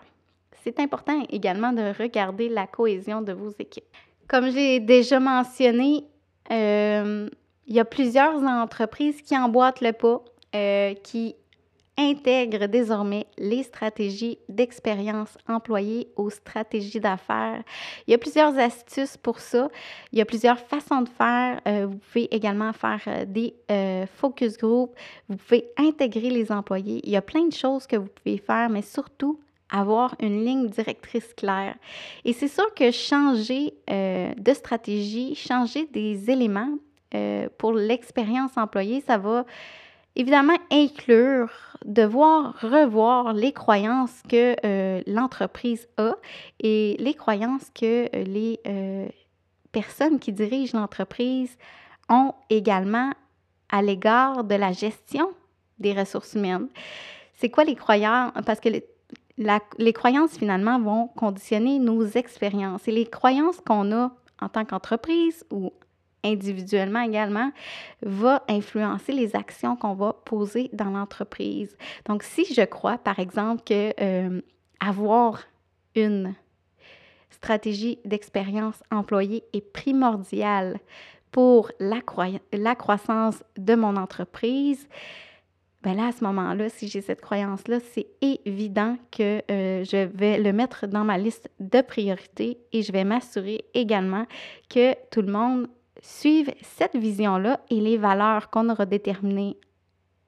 C'est 0.63 0.79
important 0.79 1.23
également 1.29 1.73
de 1.73 1.93
regarder 1.97 2.47
la 2.47 2.67
cohésion 2.67 3.21
de 3.21 3.33
vos 3.33 3.49
équipes. 3.59 3.83
Comme 4.27 4.49
j'ai 4.51 4.79
déjà 4.79 5.19
mentionné, 5.19 6.05
euh, 6.51 7.27
il 7.71 7.75
y 7.75 7.79
a 7.79 7.85
plusieurs 7.85 8.43
entreprises 8.43 9.21
qui 9.21 9.37
emboîtent 9.37 9.79
le 9.79 9.93
pas, 9.93 10.21
euh, 10.53 10.93
qui 10.93 11.37
intègrent 11.97 12.65
désormais 12.65 13.25
les 13.37 13.63
stratégies 13.63 14.39
d'expérience 14.49 15.37
employée 15.47 16.09
aux 16.17 16.29
stratégies 16.29 16.99
d'affaires. 16.99 17.63
Il 18.05 18.11
y 18.11 18.13
a 18.13 18.17
plusieurs 18.17 18.57
astuces 18.57 19.15
pour 19.15 19.39
ça. 19.39 19.69
Il 20.11 20.19
y 20.19 20.21
a 20.21 20.25
plusieurs 20.25 20.59
façons 20.59 21.03
de 21.03 21.07
faire. 21.07 21.61
Euh, 21.65 21.87
vous 21.89 21.95
pouvez 21.95 22.35
également 22.35 22.73
faire 22.73 23.03
euh, 23.07 23.23
des 23.25 23.55
focus 24.17 24.57
group. 24.57 24.93
Vous 25.29 25.37
pouvez 25.37 25.69
intégrer 25.77 26.29
les 26.29 26.51
employés. 26.51 26.99
Il 27.05 27.11
y 27.11 27.15
a 27.15 27.21
plein 27.21 27.47
de 27.47 27.53
choses 27.53 27.87
que 27.87 27.95
vous 27.95 28.09
pouvez 28.09 28.37
faire, 28.37 28.69
mais 28.69 28.81
surtout 28.81 29.39
avoir 29.69 30.15
une 30.19 30.43
ligne 30.43 30.67
directrice 30.67 31.33
claire. 31.35 31.75
Et 32.25 32.33
c'est 32.33 32.49
sûr 32.49 32.73
que 32.73 32.91
changer 32.91 33.73
de 33.87 34.53
stratégie, 34.53 35.35
changer 35.35 35.85
des 35.85 36.29
éléments 36.29 36.77
euh, 37.13 37.49
pour 37.57 37.73
l'expérience 37.73 38.51
employée, 38.57 39.01
ça 39.05 39.17
va 39.17 39.45
évidemment 40.15 40.57
inclure 40.71 41.49
devoir 41.85 42.59
revoir 42.61 43.33
les 43.33 43.53
croyances 43.53 44.21
que 44.29 44.55
euh, 44.65 45.01
l'entreprise 45.07 45.87
a 45.97 46.13
et 46.59 46.95
les 46.99 47.13
croyances 47.13 47.69
que 47.73 48.09
euh, 48.15 48.23
les 48.23 48.59
personnes 49.71 50.19
qui 50.19 50.33
dirigent 50.33 50.77
l'entreprise 50.77 51.57
ont 52.09 52.33
également 52.49 53.11
à 53.69 53.81
l'égard 53.81 54.43
de 54.43 54.55
la 54.55 54.73
gestion 54.73 55.29
des 55.79 55.93
ressources 55.93 56.33
humaines. 56.33 56.67
C'est 57.35 57.49
quoi 57.49 57.63
les 57.63 57.75
croyances? 57.75 58.33
Parce 58.45 58.59
que 58.59 58.69
les 59.77 59.93
croyances, 59.93 60.37
finalement, 60.37 60.79
vont 60.79 61.07
conditionner 61.07 61.79
nos 61.79 62.05
expériences. 62.05 62.87
Et 62.87 62.91
les 62.91 63.05
croyances 63.05 63.59
qu'on 63.65 63.91
a 63.91 64.11
en 64.41 64.49
tant 64.49 64.65
qu'entreprise 64.65 65.45
ou 65.51 65.71
individuellement 66.23 67.01
également, 67.01 67.51
va 68.01 68.43
influencer 68.49 69.11
les 69.11 69.35
actions 69.35 69.75
qu'on 69.75 69.93
va 69.93 70.13
poser 70.25 70.69
dans 70.73 70.89
l'entreprise. 70.91 71.75
Donc, 72.05 72.23
si 72.23 72.45
je 72.53 72.61
crois, 72.61 72.97
par 72.97 73.19
exemple, 73.19 73.63
que 73.65 73.93
euh, 74.01 74.41
avoir 74.79 75.41
une 75.95 76.33
stratégie 77.29 77.99
d'expérience 78.05 78.83
employée 78.91 79.43
est 79.53 79.61
primordiale 79.61 80.79
pour 81.31 81.71
la, 81.79 82.01
croissance 82.75 83.43
de 83.57 83.73
mon 83.75 83.95
entreprise, 83.95 84.87
ben 85.81 85.95
là, 85.95 86.07
à 86.07 86.11
ce 86.11 86.23
moment-là, 86.25 86.69
si 86.69 86.87
j'ai 86.87 87.01
cette 87.01 87.21
croyance-là, 87.21 87.79
c'est 87.79 88.07
évident 88.21 88.97
que 89.11 89.41
euh, 89.49 89.83
je 89.83 90.05
vais 90.05 90.37
le 90.37 90.53
mettre 90.53 90.85
dans 90.85 91.03
ma 91.03 91.17
liste 91.17 91.49
de 91.59 91.81
priorités 91.81 92.59
et 92.71 92.83
je 92.83 92.91
vais 92.91 93.03
m'assurer 93.03 93.65
également 93.73 94.25
que 94.69 94.93
tout 95.09 95.21
le 95.21 95.31
monde 95.31 95.67
suivent 96.01 96.53
cette 96.61 96.95
vision-là 96.95 97.59
et 97.69 97.79
les 97.79 97.97
valeurs 97.97 98.49
qu'on 98.49 98.69
aura 98.69 98.85
déterminées 98.85 99.57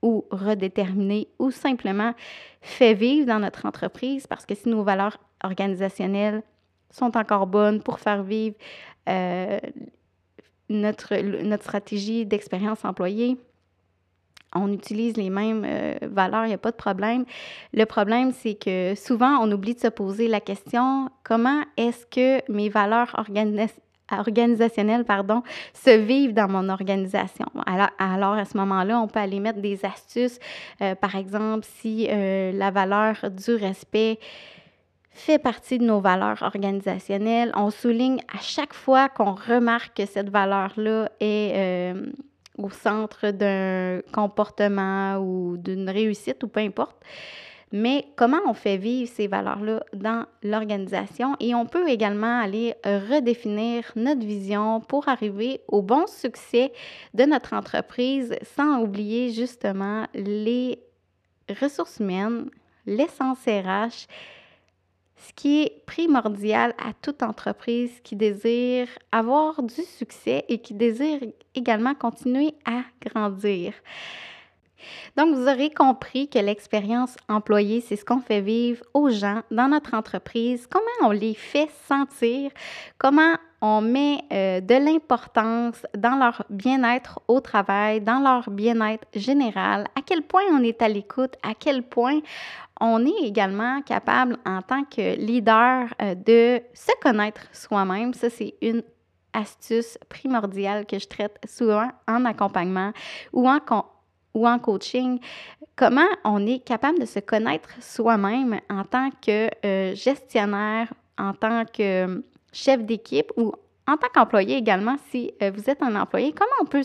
ou 0.01 0.25
redéterminées 0.31 1.29
ou 1.39 1.49
simplement 1.49 2.13
fait 2.61 2.93
vivre 2.93 3.25
dans 3.25 3.39
notre 3.39 3.65
entreprise 3.65 4.27
parce 4.27 4.45
que 4.45 4.53
si 4.53 4.69
nos 4.69 4.83
valeurs 4.83 5.17
organisationnelles 5.43 6.43
sont 6.91 7.17
encore 7.17 7.47
bonnes 7.47 7.81
pour 7.81 7.99
faire 7.99 8.21
vivre 8.21 8.55
euh, 9.09 9.59
notre, 10.69 11.15
notre 11.43 11.63
stratégie 11.63 12.25
d'expérience 12.25 12.85
employée, 12.85 13.37
on 14.55 14.71
utilise 14.71 15.17
les 15.17 15.29
mêmes 15.29 15.65
euh, 15.65 15.95
valeurs, 16.03 16.45
il 16.45 16.49
n'y 16.49 16.53
a 16.53 16.59
pas 16.59 16.71
de 16.71 16.75
problème. 16.75 17.25
Le 17.73 17.85
problème, 17.85 18.31
c'est 18.31 18.53
que 18.53 18.93
souvent, 18.95 19.39
on 19.41 19.51
oublie 19.51 19.73
de 19.73 19.79
se 19.79 19.87
poser 19.87 20.27
la 20.27 20.39
question, 20.39 21.09
comment 21.23 21.63
est-ce 21.77 22.05
que 22.05 22.51
mes 22.51 22.69
valeurs 22.69 23.15
organisationnelles 24.19 25.05
pardon, 25.05 25.43
se 25.73 25.91
vivent 25.91 26.33
dans 26.33 26.47
mon 26.47 26.69
organisation. 26.69 27.45
Alors, 27.65 27.89
alors 27.99 28.33
à 28.33 28.45
ce 28.45 28.57
moment-là, 28.57 28.99
on 28.99 29.07
peut 29.07 29.19
aller 29.19 29.39
mettre 29.39 29.59
des 29.59 29.85
astuces. 29.85 30.39
Euh, 30.81 30.95
par 30.95 31.15
exemple, 31.15 31.65
si 31.79 32.07
euh, 32.09 32.51
la 32.51 32.71
valeur 32.71 33.15
du 33.31 33.55
respect 33.55 34.19
fait 35.11 35.37
partie 35.37 35.77
de 35.77 35.85
nos 35.85 35.99
valeurs 35.99 36.41
organisationnelles, 36.41 37.51
on 37.55 37.69
souligne 37.69 38.19
à 38.33 38.39
chaque 38.41 38.73
fois 38.73 39.09
qu'on 39.09 39.35
remarque 39.35 39.97
que 39.97 40.05
cette 40.05 40.29
valeur-là 40.29 41.09
est 41.19 41.51
euh, 41.55 42.11
au 42.57 42.69
centre 42.69 43.31
d'un 43.31 44.01
comportement 44.11 45.17
ou 45.17 45.57
d'une 45.57 45.89
réussite 45.89 46.43
ou 46.43 46.47
peu 46.47 46.61
importe 46.61 46.97
mais 47.73 48.05
comment 48.15 48.39
on 48.45 48.53
fait 48.53 48.77
vivre 48.77 49.11
ces 49.11 49.25
valeurs-là 49.27 49.83
dans 49.93 50.27
l'organisation? 50.43 51.35
Et 51.39 51.55
on 51.55 51.65
peut 51.65 51.89
également 51.89 52.39
aller 52.39 52.75
redéfinir 52.85 53.91
notre 53.95 54.23
vision 54.23 54.79
pour 54.79 55.09
arriver 55.09 55.61
au 55.67 55.81
bon 55.81 56.05
succès 56.05 56.71
de 57.15 57.23
notre 57.23 57.53
entreprise 57.53 58.35
sans 58.55 58.79
oublier 58.79 59.31
justement 59.31 60.05
les 60.13 60.83
ressources 61.59 61.97
humaines, 61.99 62.51
l'essence 62.85 63.39
RH, 63.47 64.05
ce 65.17 65.33
qui 65.35 65.63
est 65.63 65.83
primordial 65.87 66.75
à 66.77 66.93
toute 66.93 67.23
entreprise 67.23 67.99
qui 68.03 68.15
désire 68.15 68.87
avoir 69.11 69.63
du 69.63 69.81
succès 69.81 70.45
et 70.47 70.59
qui 70.59 70.75
désire 70.75 71.21
également 71.55 71.95
continuer 71.95 72.53
à 72.65 72.83
grandir. 73.03 73.73
Donc, 75.17 75.35
vous 75.35 75.47
aurez 75.47 75.69
compris 75.69 76.29
que 76.29 76.39
l'expérience 76.39 77.15
employée, 77.29 77.81
c'est 77.81 77.95
ce 77.95 78.05
qu'on 78.05 78.19
fait 78.19 78.41
vivre 78.41 78.83
aux 78.93 79.09
gens 79.09 79.41
dans 79.51 79.67
notre 79.67 79.93
entreprise, 79.93 80.67
comment 80.67 81.09
on 81.09 81.11
les 81.11 81.33
fait 81.33 81.69
sentir, 81.87 82.51
comment 82.97 83.35
on 83.61 83.79
met 83.79 84.19
euh, 84.33 84.59
de 84.59 84.75
l'importance 84.75 85.85
dans 85.97 86.17
leur 86.17 86.43
bien-être 86.49 87.21
au 87.29 87.39
travail, 87.39 88.01
dans 88.01 88.19
leur 88.19 88.49
bien-être 88.49 89.07
général, 89.15 89.87
à 89.95 90.01
quel 90.05 90.21
point 90.21 90.43
on 90.51 90.61
est 90.61 90.81
à 90.81 90.89
l'écoute, 90.89 91.35
à 91.43 91.53
quel 91.57 91.83
point 91.83 92.19
on 92.81 93.05
est 93.05 93.23
également 93.23 93.81
capable 93.81 94.37
en 94.45 94.61
tant 94.61 94.83
que 94.83 95.15
leader 95.15 95.87
euh, 96.01 96.13
de 96.13 96.61
se 96.73 96.91
connaître 97.01 97.41
soi-même. 97.53 98.13
Ça, 98.13 98.29
c'est 98.29 98.55
une 98.61 98.83
astuce 99.31 99.97
primordiale 100.09 100.85
que 100.85 100.99
je 100.99 101.07
traite 101.07 101.39
souvent 101.47 101.89
en 102.07 102.25
accompagnement 102.25 102.91
ou 103.31 103.49
en, 103.49 103.59
ou 104.33 104.47
en 104.47 104.59
coaching, 104.59 105.19
comment 105.75 106.09
on 106.23 106.45
est 106.45 106.59
capable 106.59 106.99
de 106.99 107.05
se 107.05 107.19
connaître 107.19 107.69
soi-même 107.81 108.59
en 108.69 108.83
tant 108.83 109.09
que 109.21 109.49
euh, 109.65 109.95
gestionnaire, 109.95 110.93
en 111.17 111.33
tant 111.33 111.65
que 111.65 112.23
chef 112.51 112.83
d'équipe 112.83 113.31
ou 113.37 113.53
en 113.87 113.97
tant 113.97 114.07
qu'employé 114.13 114.55
également, 114.55 114.95
si 115.09 115.33
euh, 115.41 115.51
vous 115.53 115.69
êtes 115.69 115.81
un 115.81 115.95
employé, 115.95 116.31
comment 116.31 116.51
on 116.61 116.65
peut 116.65 116.83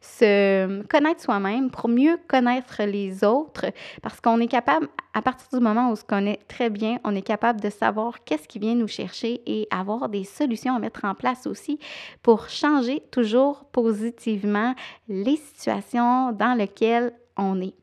se, 0.00 0.82
connaître 0.88 1.20
soi-même 1.22 1.70
pour 1.70 1.88
mieux 1.88 2.18
connaître 2.28 2.82
les 2.82 3.22
autres? 3.22 3.66
Parce 4.02 4.20
qu'on 4.20 4.40
est 4.40 4.48
capable, 4.48 4.88
à 5.14 5.22
partir 5.22 5.46
du 5.52 5.64
moment 5.64 5.88
où 5.88 5.92
on 5.92 5.96
se 5.96 6.04
connaît 6.04 6.40
très 6.48 6.68
bien, 6.68 6.98
on 7.04 7.14
est 7.14 7.22
capable 7.22 7.60
de 7.60 7.70
savoir 7.70 8.24
qu'est-ce 8.24 8.48
qui 8.48 8.58
vient 8.58 8.74
nous 8.74 8.88
chercher 8.88 9.40
et 9.46 9.68
avoir 9.70 10.08
des 10.08 10.24
solutions 10.24 10.74
à 10.74 10.78
mettre 10.78 11.04
en 11.04 11.14
place 11.14 11.46
aussi 11.46 11.78
pour 12.22 12.48
changer 12.48 13.02
toujours 13.10 13.64
positivement 13.66 14.74
les 15.08 15.36
situations 15.36 16.32
dans 16.32 16.54
lesquelles 16.54 17.12
est. 17.60 17.74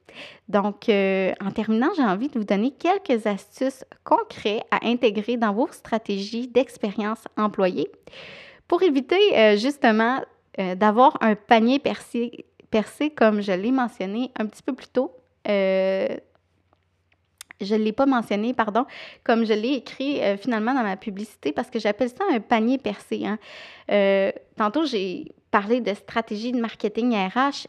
Donc, 0.47 0.89
euh, 0.89 1.31
en 1.41 1.51
terminant, 1.51 1.89
j'ai 1.95 2.03
envie 2.03 2.29
de 2.29 2.37
vous 2.37 2.45
donner 2.45 2.71
quelques 2.71 3.25
astuces 3.25 3.85
concrètes 4.03 4.63
à 4.71 4.85
intégrer 4.85 5.37
dans 5.37 5.53
vos 5.53 5.67
stratégies 5.71 6.47
d'expérience 6.47 7.23
employée 7.37 7.89
pour 8.67 8.83
éviter 8.83 9.37
euh, 9.37 9.57
justement 9.57 10.21
euh, 10.59 10.75
d'avoir 10.75 11.17
un 11.21 11.35
panier 11.35 11.79
percé, 11.79 12.45
percé, 12.69 13.09
comme 13.09 13.41
je 13.41 13.51
l'ai 13.51 13.71
mentionné 13.71 14.31
un 14.37 14.45
petit 14.45 14.63
peu 14.63 14.73
plus 14.73 14.87
tôt. 14.87 15.11
je 15.45 16.15
ne 17.61 17.77
l'ai 17.77 17.93
pas 17.93 18.05
mentionné, 18.05 18.53
pardon, 18.53 18.85
comme 19.23 19.45
je 19.45 19.53
l'ai 19.53 19.73
écrit 19.73 20.19
finalement 20.37 20.73
dans 20.73 20.83
ma 20.83 20.97
publicité 20.97 21.53
parce 21.53 21.69
que 21.69 21.79
j'appelle 21.79 22.09
ça 22.09 22.25
un 22.31 22.39
panier 22.39 22.77
percé. 22.77 23.25
Hein. 23.25 23.39
tantôt, 24.57 24.85
j'ai 24.85 25.31
parlé 25.49 25.81
de 25.81 25.93
stratégie 25.93 26.51
de 26.51 26.59
marketing 26.59 27.15
RH. 27.15 27.67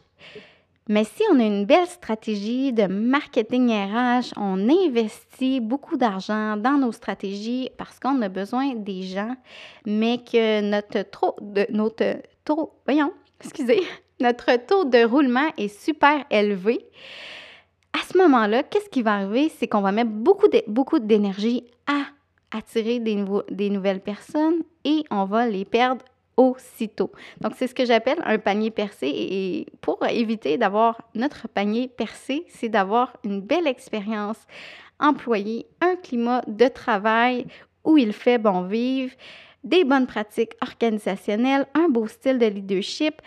Mais 0.87 1.03
si 1.03 1.23
on 1.31 1.39
a 1.39 1.43
une 1.43 1.65
belle 1.65 1.87
stratégie 1.87 2.71
de 2.71 2.85
marketing 2.85 3.71
RH, 3.71 4.33
on 4.37 4.69
investit 4.69 5.59
beaucoup 5.59 5.97
d'argent 5.97 6.57
dans 6.57 6.77
nos 6.77 6.91
stratégies 6.91 7.71
parce 7.75 7.99
qu'on 7.99 8.21
a 8.21 8.29
besoin 8.29 8.75
des 8.75 9.01
gens, 9.01 9.35
mais 9.87 10.19
que 10.19 10.61
notre 10.61 11.01
taux 11.09 11.35
de 11.41 11.65
notre 11.71 12.21
taux, 12.43 12.73
voyons, 12.85 13.11
excusez, 13.43 13.81
notre 14.19 14.57
taux 14.67 14.85
de 14.85 15.03
roulement 15.03 15.49
est 15.57 15.75
super 15.75 16.23
élevé. 16.29 16.85
À 17.93 18.05
ce 18.07 18.15
moment-là, 18.19 18.61
qu'est-ce 18.61 18.89
qui 18.89 19.01
va 19.01 19.15
arriver? 19.15 19.51
C'est 19.57 19.67
qu'on 19.67 19.81
va 19.81 19.91
mettre 19.91 20.11
beaucoup, 20.11 20.49
de, 20.49 20.61
beaucoup 20.67 20.99
d'énergie 20.99 21.63
à 21.87 22.03
attirer 22.55 22.99
des 22.99 23.69
nouvelles 23.71 24.01
personnes 24.01 24.61
et 24.83 25.03
on 25.09 25.25
va 25.25 25.47
les 25.47 25.65
perdre 25.65 26.05
aussitôt. 26.37 27.11
Donc, 27.41 27.53
c'est 27.55 27.67
ce 27.67 27.75
que 27.75 27.85
j'appelle 27.85 28.19
un 28.25 28.37
panier 28.37 28.71
percé. 28.71 29.07
Et 29.07 29.67
pour 29.81 30.05
éviter 30.05 30.57
d'avoir 30.57 31.01
notre 31.13 31.47
panier 31.47 31.87
percé, 31.87 32.45
c'est 32.49 32.69
d'avoir 32.69 33.17
une 33.23 33.41
belle 33.41 33.67
expérience 33.67 34.39
employée, 34.99 35.67
un 35.81 35.95
climat 35.95 36.41
de 36.47 36.67
travail 36.67 37.45
où 37.83 37.97
il 37.97 38.13
fait 38.13 38.37
bon 38.37 38.63
vivre, 38.63 39.13
des 39.63 39.83
bonnes 39.83 40.07
pratiques 40.07 40.53
organisationnelles, 40.61 41.67
un 41.73 41.89
beau 41.89 42.07
style 42.07 42.37
de 42.37 42.45
leadership, 42.45 43.21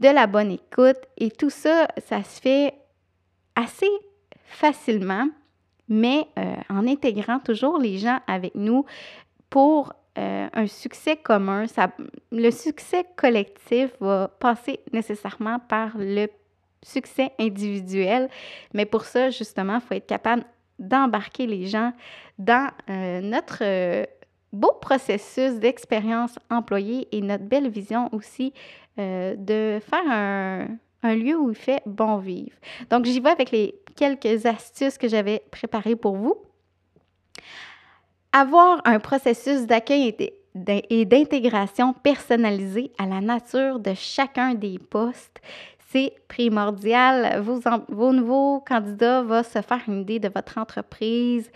de 0.00 0.08
la 0.08 0.26
bonne 0.26 0.52
écoute. 0.52 0.98
Et 1.16 1.30
tout 1.30 1.50
ça, 1.50 1.88
ça 1.98 2.22
se 2.22 2.40
fait 2.40 2.74
assez 3.54 3.88
facilement, 4.44 5.28
mais 5.88 6.26
euh, 6.38 6.54
en 6.70 6.86
intégrant 6.86 7.38
toujours 7.38 7.78
les 7.78 7.98
gens 7.98 8.20
avec 8.26 8.54
nous 8.54 8.84
pour 9.50 9.92
euh, 10.18 10.48
un 10.52 10.66
succès 10.66 11.16
commun, 11.16 11.68
ça, 11.68 11.92
le 12.32 12.50
succès 12.50 13.04
collectif 13.16 13.90
va 14.00 14.26
passer 14.40 14.80
nécessairement 14.92 15.60
par 15.60 15.96
le 15.96 16.26
succès 16.82 17.30
individuel, 17.38 18.28
mais 18.74 18.84
pour 18.84 19.04
ça, 19.04 19.30
justement, 19.30 19.76
il 19.76 19.80
faut 19.80 19.94
être 19.94 20.06
capable 20.06 20.44
d'embarquer 20.80 21.46
les 21.46 21.66
gens 21.66 21.92
dans 22.36 22.68
euh, 22.90 23.20
notre 23.20 23.58
euh, 23.62 24.04
beau 24.52 24.72
processus 24.80 25.54
d'expérience 25.54 26.36
employée 26.50 27.06
et 27.12 27.20
notre 27.20 27.44
belle 27.44 27.68
vision 27.68 28.08
aussi 28.12 28.52
de 28.96 29.78
faire 29.78 30.10
un, 30.10 30.66
un, 31.04 31.14
lieu 31.14 31.38
où 31.38 31.50
il 31.50 31.54
fait 31.54 31.80
bon 31.86 32.16
vivre. 32.16 32.56
Donc, 32.90 33.04
j'y 33.04 33.20
vais 33.20 33.30
avec 33.30 33.52
les 33.52 33.76
quelques 33.94 34.44
astuces 34.44 34.98
que 34.98 35.06
j'avais 35.06 35.40
préparées 35.52 35.94
pour 35.94 36.16
vous. 36.16 36.34
Avoir 38.32 38.82
un 38.84 38.98
processus 39.00 39.66
d'accueil 39.66 40.14
et 40.90 41.04
d'intégration 41.06 41.94
personnalisé 41.94 42.92
à 42.98 43.06
la 43.06 43.20
nature 43.20 43.78
de 43.78 43.94
chacun 43.94 44.54
des 44.54 44.78
postes, 44.78 45.40
c'est 45.90 46.12
primordial. 46.28 47.40
Vos, 47.40 48.12
nouveaux 48.12 48.60
candidats 48.60 49.22
vont 49.22 49.42
se 49.42 49.62
faire 49.62 49.80
une 49.88 50.02
idée 50.02 50.18
de 50.18 50.28
votre 50.28 50.58
entreprise 50.58 51.50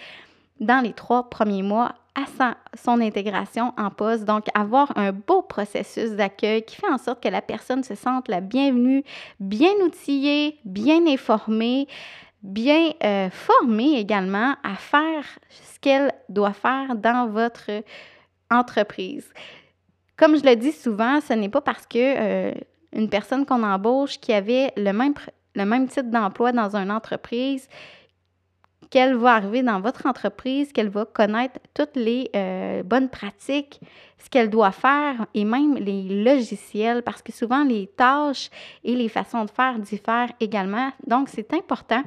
dans 0.60 0.82
les 0.82 0.94
trois 0.94 1.28
premiers 1.28 1.62
mois 1.62 1.94
à 2.14 2.54
son 2.74 3.00
intégration 3.00 3.74
en 3.76 3.90
poste. 3.90 4.24
Donc, 4.24 4.46
avoir 4.54 4.96
un 4.96 5.12
beau 5.12 5.42
processus 5.42 6.12
d'accueil 6.12 6.62
qui 6.62 6.76
fait 6.76 6.90
en 6.90 6.98
sorte 6.98 7.22
que 7.22 7.28
la 7.28 7.42
personne 7.42 7.82
se 7.82 7.94
sente 7.94 8.28
la 8.28 8.40
bienvenue, 8.40 9.04
bien 9.40 9.72
outillée, 9.84 10.58
bien 10.64 11.06
informée, 11.06 11.86
bien 12.42 12.90
euh, 13.04 13.30
formée 13.30 13.98
également 13.98 14.54
à 14.62 14.74
faire 14.74 15.24
ce 15.48 15.78
qu'elle 15.80 16.12
doit 16.28 16.52
faire 16.52 16.94
dans 16.96 17.28
votre 17.28 17.70
entreprise. 18.50 19.32
Comme 20.16 20.36
je 20.36 20.44
le 20.44 20.56
dis 20.56 20.72
souvent, 20.72 21.20
ce 21.20 21.32
n'est 21.32 21.48
pas 21.48 21.60
parce 21.60 21.86
que 21.86 21.98
euh, 21.98 22.54
une 22.92 23.08
personne 23.08 23.46
qu'on 23.46 23.62
embauche 23.62 24.18
qui 24.18 24.32
avait 24.32 24.72
le 24.76 24.92
même, 24.92 25.14
le 25.54 25.64
même 25.64 25.88
titre 25.88 26.10
d'emploi 26.10 26.52
dans 26.52 26.76
une 26.76 26.90
entreprise 26.90 27.68
qu'elle 28.92 29.16
va 29.16 29.36
arriver 29.36 29.62
dans 29.62 29.80
votre 29.80 30.04
entreprise, 30.04 30.70
qu'elle 30.70 30.90
va 30.90 31.06
connaître 31.06 31.58
toutes 31.72 31.96
les 31.96 32.30
euh, 32.36 32.82
bonnes 32.82 33.08
pratiques, 33.08 33.80
ce 34.18 34.28
qu'elle 34.28 34.50
doit 34.50 34.70
faire 34.70 35.26
et 35.32 35.46
même 35.46 35.76
les 35.76 36.22
logiciels, 36.22 37.02
parce 37.02 37.22
que 37.22 37.32
souvent 37.32 37.64
les 37.64 37.86
tâches 37.86 38.50
et 38.84 38.94
les 38.94 39.08
façons 39.08 39.46
de 39.46 39.50
faire 39.50 39.78
diffèrent 39.78 40.32
également. 40.40 40.90
Donc, 41.06 41.30
c'est 41.30 41.54
important 41.54 42.02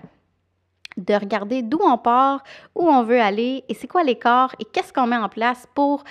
de 0.97 1.13
regarder 1.13 1.61
d'où 1.61 1.79
on 1.83 1.97
part, 1.97 2.43
où 2.73 2.87
on 2.87 3.03
veut 3.03 3.19
aller 3.19 3.63
et 3.69 3.73
c'est 3.73 3.87
quoi 3.87 4.03
l'écart 4.03 4.55
et 4.59 4.65
qu'est-ce 4.65 4.93
qu'on 4.93 5.07
met 5.07 5.17
en 5.17 5.29
place 5.29 5.67
pour 5.73 6.03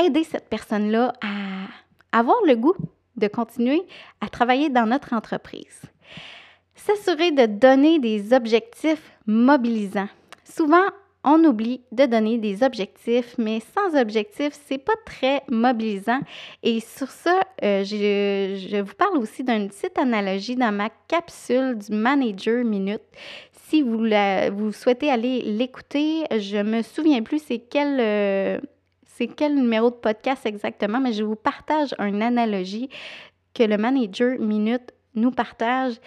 aider 0.00 0.24
cette 0.24 0.48
personne-là 0.48 1.12
à 1.22 2.18
avoir 2.18 2.36
le 2.46 2.56
goût 2.56 2.76
de 3.16 3.28
continuer 3.28 3.82
à 4.20 4.28
travailler 4.28 4.70
dans 4.70 4.86
notre 4.86 5.12
entreprise. 5.12 5.82
S'assurer 6.74 7.32
de 7.32 7.46
donner 7.46 7.98
des 7.98 8.32
objectifs 8.32 9.12
mobilisants. 9.26 10.08
Souvent, 10.44 10.86
on 11.22 11.44
oublie 11.44 11.82
de 11.92 12.06
donner 12.06 12.38
des 12.38 12.62
objectifs, 12.62 13.34
mais 13.36 13.60
sans 13.74 14.00
objectifs, 14.00 14.58
c'est 14.66 14.78
pas 14.78 14.94
très 15.04 15.42
mobilisant. 15.50 16.20
Et 16.62 16.80
sur 16.80 17.10
ça, 17.10 17.40
euh, 17.62 17.84
je, 17.84 18.80
vous 18.80 18.94
parle 18.94 19.18
aussi 19.18 19.44
d'une 19.44 19.68
petite 19.68 19.98
analogie 19.98 20.56
dans 20.56 20.72
ma 20.72 20.88
capsule 21.08 21.76
du 21.76 21.94
Manager 21.94 22.64
Minute. 22.64 23.02
Si 23.70 23.82
vous, 23.82 24.72
souhaitez 24.72 25.12
aller 25.12 25.42
l'écouter, 25.42 26.24
je 26.36 26.60
me 26.60 26.82
souviens 26.82 27.22
plus 27.22 27.40
c'est 27.40 27.60
quel, 27.60 28.00
euh, 28.00 28.58
c'est 29.04 29.28
quel 29.28 29.54
numéro 29.54 29.90
de 29.90 29.94
podcast 29.94 30.44
exactement, 30.44 30.98
mais 30.98 31.12
je 31.12 31.22
vous 31.22 31.36
partage 31.36 31.94
une 32.00 32.20
analogie 32.20 32.88
que 33.54 33.62
le 33.62 33.78
Manager 33.78 34.40
Minute 34.40 34.92
nous 35.14 35.30
partage 35.30 36.00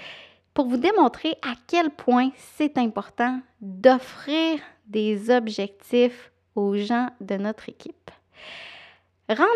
pour 0.53 0.65
vous 0.65 0.75
démontrer 0.75 1.37
à 1.41 1.53
quel 1.65 1.89
point 1.89 2.31
c'est 2.35 2.77
important 2.77 3.39
d'offrir 3.61 4.59
des 4.85 5.29
objectifs 5.29 6.33
aux 6.55 6.75
gens 6.75 7.07
de 7.21 7.37
notre 7.37 7.69
équipe. 7.69 8.11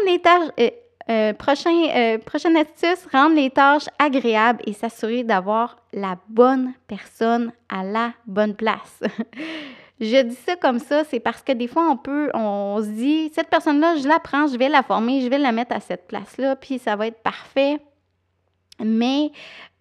Les 0.05 0.21
tâches, 0.21 0.49
euh, 0.61 0.69
euh, 1.09 1.33
prochain, 1.33 2.19
prochaine 2.25 2.55
astuce, 2.55 3.05
rendre 3.11 3.35
les 3.35 3.49
tâches 3.49 3.89
agréables 3.99 4.61
et 4.65 4.71
s'assurer 4.71 5.25
d'avoir 5.25 5.75
la 5.91 6.17
bonne 6.29 6.71
personne 6.87 7.51
à 7.69 7.83
la 7.83 8.13
bonne 8.25 8.55
place. 8.55 9.01
je 9.99 10.21
dis 10.21 10.35
ça 10.35 10.55
comme 10.55 10.79
ça, 10.79 11.03
c'est 11.03 11.19
parce 11.19 11.41
que 11.41 11.51
des 11.51 11.67
fois, 11.67 11.89
on 11.89 11.97
peut, 11.97 12.29
on 12.33 12.81
se 12.81 12.89
dit, 12.89 13.31
cette 13.33 13.49
personne-là, 13.49 13.95
je 13.97 14.07
la 14.07 14.19
prends, 14.19 14.47
je 14.47 14.57
vais 14.57 14.69
la 14.69 14.83
former, 14.83 15.21
je 15.21 15.29
vais 15.29 15.37
la 15.37 15.51
mettre 15.51 15.75
à 15.75 15.79
cette 15.79 16.07
place-là, 16.07 16.55
puis 16.55 16.79
ça 16.79 16.95
va 16.95 17.07
être 17.07 17.21
parfait. 17.21 17.79
Mais 18.79 19.31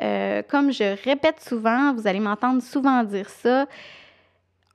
euh, 0.00 0.42
comme 0.48 0.72
je 0.72 1.04
répète 1.04 1.40
souvent, 1.40 1.92
vous 1.92 2.06
allez 2.06 2.20
m'entendre 2.20 2.62
souvent 2.62 3.04
dire 3.04 3.28
ça, 3.28 3.66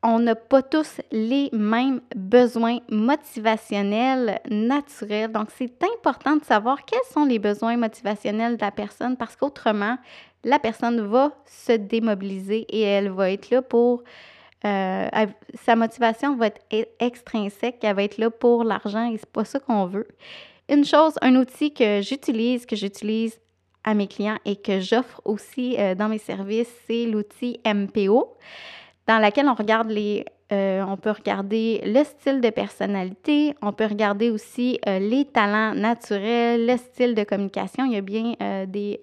on 0.04 0.20
n'a 0.20 0.36
pas 0.36 0.64
tous 0.64 1.00
les 1.12 1.50
mêmes 1.54 2.02
besoins 2.16 2.80
motivationnels 2.90 4.40
naturels. 4.50 5.32
Donc, 5.32 5.50
c'est 5.56 5.84
important 5.84 6.38
de 6.38 6.44
savoir 6.44 6.86
quels 6.86 7.00
sont 7.12 7.26
les 7.26 7.38
besoins 7.38 7.78
motivationnels 7.78 8.58
de 8.58 8.62
la 8.62 8.72
personne 8.72 9.16
parce 9.16 9.36
qu'autrement, 9.36 9.98
la 10.44 10.60
personne 10.60 11.02
va 11.02 11.32
se 11.46 11.74
démobiliser 11.74 12.66
et 12.70 12.82
elle 12.82 13.10
va 13.10 13.32
être 13.32 13.50
là 13.50 13.62
pour... 13.62 14.04
Euh, 14.64 15.08
sa 15.64 15.76
motivation 15.76 16.36
va 16.36 16.48
être 16.48 16.62
e-, 16.72 16.86
extrinsèque, 17.00 17.80
elle 17.82 17.96
va 17.96 18.04
être 18.04 18.20
là 18.20 18.30
pour 18.30 18.64
l'argent 18.64 19.12
et 19.12 19.18
c'est 19.18 19.30
pas 19.32 19.44
ça 19.46 19.60
qu'on 19.60 19.86
veut. 19.86 20.08
Une 20.70 20.86
chose, 20.86 21.14
un 21.22 21.36
outil 21.36 21.74
que 21.74 22.02
j'utilise, 22.02 22.68
que 22.68 22.76
j'utilise 22.76 23.40
à 23.84 23.96
mes 23.96 24.06
clients 24.06 24.38
et 24.46 24.56
que 24.56 24.80
j'offre 24.80 25.20
aussi 25.26 25.76
euh, 25.80 25.96
dans 25.96 26.10
mes 26.10 26.20
services, 26.20 26.72
c'est 26.86 27.06
l'outil 27.06 27.60
MPO, 27.66 28.38
dans 29.08 29.18
lequel 29.18 29.48
on 29.48 29.56
regarde 29.56 29.90
les, 29.90 30.26
euh, 30.52 30.84
on 30.88 30.96
peut 30.96 31.10
regarder 31.10 31.82
le 31.84 32.04
style 32.04 32.40
de 32.40 32.52
personnalité, 32.52 33.56
on 33.64 33.74
peut 33.74 33.88
regarder 33.88 34.30
aussi 34.30 34.80
les 34.86 35.26
talents 35.26 35.74
naturels, 35.74 36.68
le 36.68 36.78
style 36.78 37.16
de 37.16 37.24
communication. 37.24 37.86
Il 37.86 37.94
y 37.94 37.98
a 37.98 38.02
bien 38.02 38.36
des, 38.68 39.00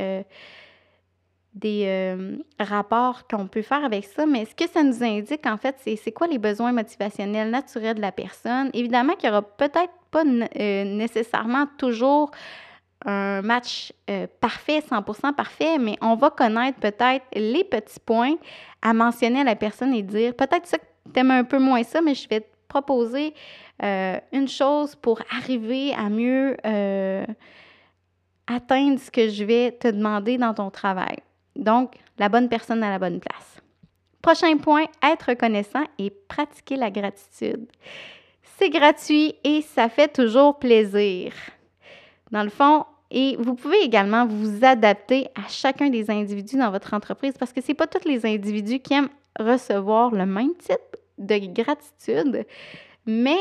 des 1.61 2.39
rapports 2.59 3.27
qu'on 3.27 3.47
peut 3.47 3.63
faire 3.63 3.85
avec 3.85 4.05
ça, 4.05 4.27
mais 4.27 4.45
ce 4.45 4.55
que 4.55 4.71
ça 4.71 4.83
nous 4.83 5.03
indique, 5.03 5.47
en 5.47 5.57
fait, 5.57 5.77
c'est 5.85 6.13
quoi 6.13 6.27
les 6.27 6.39
besoins 6.39 6.73
motivationnels 6.73 7.51
naturels 7.51 7.97
de 7.97 8.01
la 8.01 8.13
personne? 8.13 8.71
Évidemment 8.75 9.15
qu'il 9.15 9.31
n'y 9.31 9.37
aura 9.37 9.43
peut-être 9.43 9.93
pas 10.11 10.25
nécessairement 10.25 11.67
toujours 11.77 12.31
un 13.05 13.43
match 13.43 13.93
euh, 14.11 14.27
parfait, 14.41 14.81
100% 14.81 15.35
parfait, 15.35 15.79
mais 15.79 15.97
on 16.01 16.17
va 16.17 16.31
connaître 16.31 16.79
peut-être 16.81 17.25
les 17.35 17.65
petits 17.65 18.01
points 18.01 18.35
à 18.83 18.93
mentionner 18.93 19.41
à 19.41 19.45
la 19.45 19.57
personne 19.57 19.95
et 19.95 20.03
dire 20.03 20.35
peut-être 20.35 20.67
ça 20.67 20.79
que 20.79 20.85
tu 21.13 21.21
aimes 21.21 21.31
un 21.31 21.45
peu 21.45 21.59
moins 21.59 21.83
ça, 21.85 22.01
mais 22.01 22.15
je 22.15 22.29
vais 22.29 22.41
te 22.41 22.47
proposer 22.67 23.35
euh, 23.83 24.19
une 24.33 24.49
chose 24.49 24.97
pour 24.97 25.21
arriver 25.31 25.95
à 25.95 26.09
mieux 26.09 26.57
euh, 26.67 27.25
atteindre 28.47 28.99
ce 28.99 29.11
que 29.11 29.29
je 29.29 29.45
vais 29.45 29.73
te 29.73 29.89
demander 29.89 30.37
dans 30.37 30.55
ton 30.55 30.71
travail. 30.71 31.19
Donc, 31.59 31.97
la 32.19 32.29
bonne 32.29 32.49
personne 32.49 32.83
à 32.83 32.91
la 32.91 32.99
bonne 32.99 33.21
place. 33.21 33.61
Prochain 34.23 34.57
point, 34.57 34.85
être 35.03 35.31
reconnaissant 35.31 35.85
et 35.99 36.11
pratiquer 36.11 36.77
la 36.77 36.91
gratitude. 36.91 37.67
C'est 38.59 38.71
gratuit 38.71 39.35
et 39.45 39.63
ça 39.63 39.89
fait 39.89 40.13
toujours 40.13 40.59
plaisir. 40.59 41.33
Dans 42.31 42.43
le 42.43 42.51
fond, 42.51 42.85
et 43.11 43.37
vous 43.39 43.55
pouvez 43.55 43.81
également 43.83 44.27
vous 44.27 44.65
adapter 44.65 45.29
à 45.35 45.49
chacun 45.49 45.89
des 45.89 46.11
individus 46.11 46.57
dans 46.57 46.71
votre 46.71 46.95
entreprise 46.95 47.35
parce 47.39 47.53
que 47.53 47.61
ce 47.61 47.69
n'est 47.69 47.75
pas 47.75 47.87
tous 47.87 48.07
les 48.07 48.27
individus 48.27 48.81
qui 48.81 48.95
aiment 48.95 49.09
recevoir 49.39 50.11
le 50.11 50.27
même 50.27 50.55
type 50.57 50.97
de 51.19 51.63
gratitude, 51.63 52.47
mais 53.07 53.39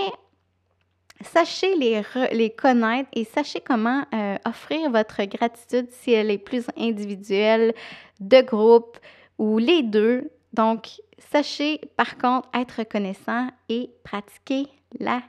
sachez 1.21 1.75
les, 1.75 2.49
connaître 2.51 3.10
et 3.13 3.23
sachez 3.23 3.62
comment 3.62 4.03
euh, 4.13 4.38
offrir 4.45 4.91
votre 4.91 5.23
gratitude 5.23 5.88
si 5.89 6.12
elle 6.12 6.32
est 6.32 6.38
plus 6.38 6.65
individuelle, 6.77 7.73
de 8.19 8.41
groupe 8.41 8.97
ou 9.38 9.58
les 9.58 9.84
deux. 9.84 10.32
Donc, 10.53 11.01
sachez 11.17 11.82
par 11.95 12.17
contre 12.17 12.49
être 12.53 12.80
reconnaissant 12.80 13.47
et 13.69 13.89
pratiquer 14.03 14.67
la 14.99 15.21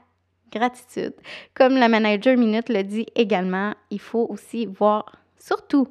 gratitude. 0.51 1.13
Comme 1.53 1.75
la 1.75 1.89
manager 1.89 2.37
Minute 2.37 2.69
le 2.69 2.83
dit 2.83 3.05
également, 3.15 3.73
il 3.91 3.99
faut 3.99 4.25
aussi 4.29 4.65
voir, 4.65 5.15
surtout, 5.39 5.87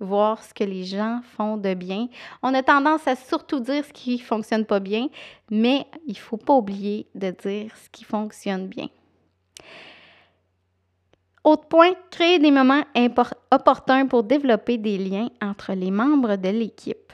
voir 0.00 0.42
ce 0.42 0.52
que 0.52 0.64
les 0.64 0.84
gens 0.84 1.20
font 1.36 1.56
de 1.56 1.74
bien. 1.74 2.08
On 2.42 2.52
a 2.52 2.62
tendance 2.62 3.06
à 3.06 3.16
surtout 3.16 3.60
dire 3.60 3.84
ce 3.84 3.92
qui 3.92 4.18
fonctionne 4.18 4.66
pas 4.66 4.80
bien, 4.80 5.08
mais 5.50 5.86
il 6.06 6.18
faut 6.18 6.36
pas 6.36 6.54
oublier 6.54 7.06
de 7.14 7.30
dire 7.30 7.74
ce 7.76 7.88
qui 7.90 8.04
fonctionne 8.04 8.66
bien. 8.66 8.88
Autre 11.44 11.66
point, 11.68 11.92
créer 12.10 12.38
des 12.38 12.50
moments 12.50 12.84
opportuns 13.50 14.06
pour 14.06 14.22
développer 14.22 14.78
des 14.78 14.96
liens 14.96 15.28
entre 15.42 15.74
les 15.74 15.90
membres 15.90 16.36
de 16.36 16.48
l'équipe. 16.48 17.12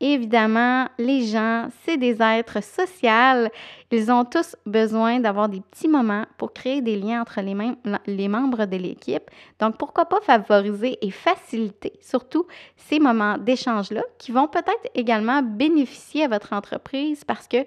Évidemment, 0.00 0.86
les 0.96 1.26
gens, 1.26 1.66
c'est 1.84 1.96
des 1.96 2.22
êtres 2.22 2.62
sociaux. 2.62 3.50
Ils 3.90 4.12
ont 4.12 4.24
tous 4.24 4.54
besoin 4.64 5.18
d'avoir 5.18 5.48
des 5.48 5.60
petits 5.60 5.88
moments 5.88 6.24
pour 6.36 6.52
créer 6.52 6.80
des 6.80 6.96
liens 6.96 7.22
entre 7.22 7.40
les, 7.40 8.28
membres 8.28 8.64
de 8.66 8.76
l'équipe. 8.76 9.28
Donc, 9.58 9.76
pourquoi 9.76 10.04
pas 10.04 10.20
favoriser 10.20 10.98
et 11.04 11.10
faciliter 11.10 11.94
surtout 12.00 12.46
ces 12.76 13.00
moments 13.00 13.38
d'échange-là 13.38 14.02
qui 14.18 14.30
vont 14.30 14.46
peut-être 14.46 14.88
également 14.94 15.42
bénéficier 15.42 16.24
à 16.24 16.28
votre 16.28 16.52
entreprise 16.52 17.24
parce 17.24 17.48
que 17.48 17.66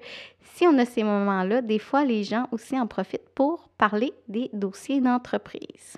si 0.55 0.65
on 0.65 0.77
a 0.77 0.85
ces 0.85 1.03
moments-là, 1.03 1.61
des 1.61 1.79
fois, 1.79 2.05
les 2.05 2.23
gens 2.23 2.47
aussi 2.51 2.79
en 2.79 2.87
profitent 2.87 3.29
pour 3.35 3.67
parler 3.77 4.13
des 4.29 4.49
dossiers 4.53 5.01
d'entreprise. 5.01 5.97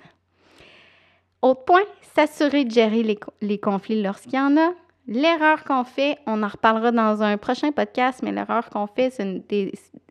Autre 1.42 1.64
point, 1.64 1.84
s'assurer 2.14 2.64
de 2.64 2.70
gérer 2.70 3.18
les 3.40 3.58
conflits 3.58 4.02
lorsqu'il 4.02 4.34
y 4.34 4.40
en 4.40 4.56
a. 4.56 4.72
L'erreur 5.06 5.64
qu'on 5.64 5.84
fait, 5.84 6.18
on 6.26 6.42
en 6.42 6.48
reparlera 6.48 6.90
dans 6.90 7.22
un 7.22 7.36
prochain 7.36 7.72
podcast, 7.72 8.20
mais 8.22 8.32
l'erreur 8.32 8.70
qu'on 8.70 8.86
fait, 8.86 9.10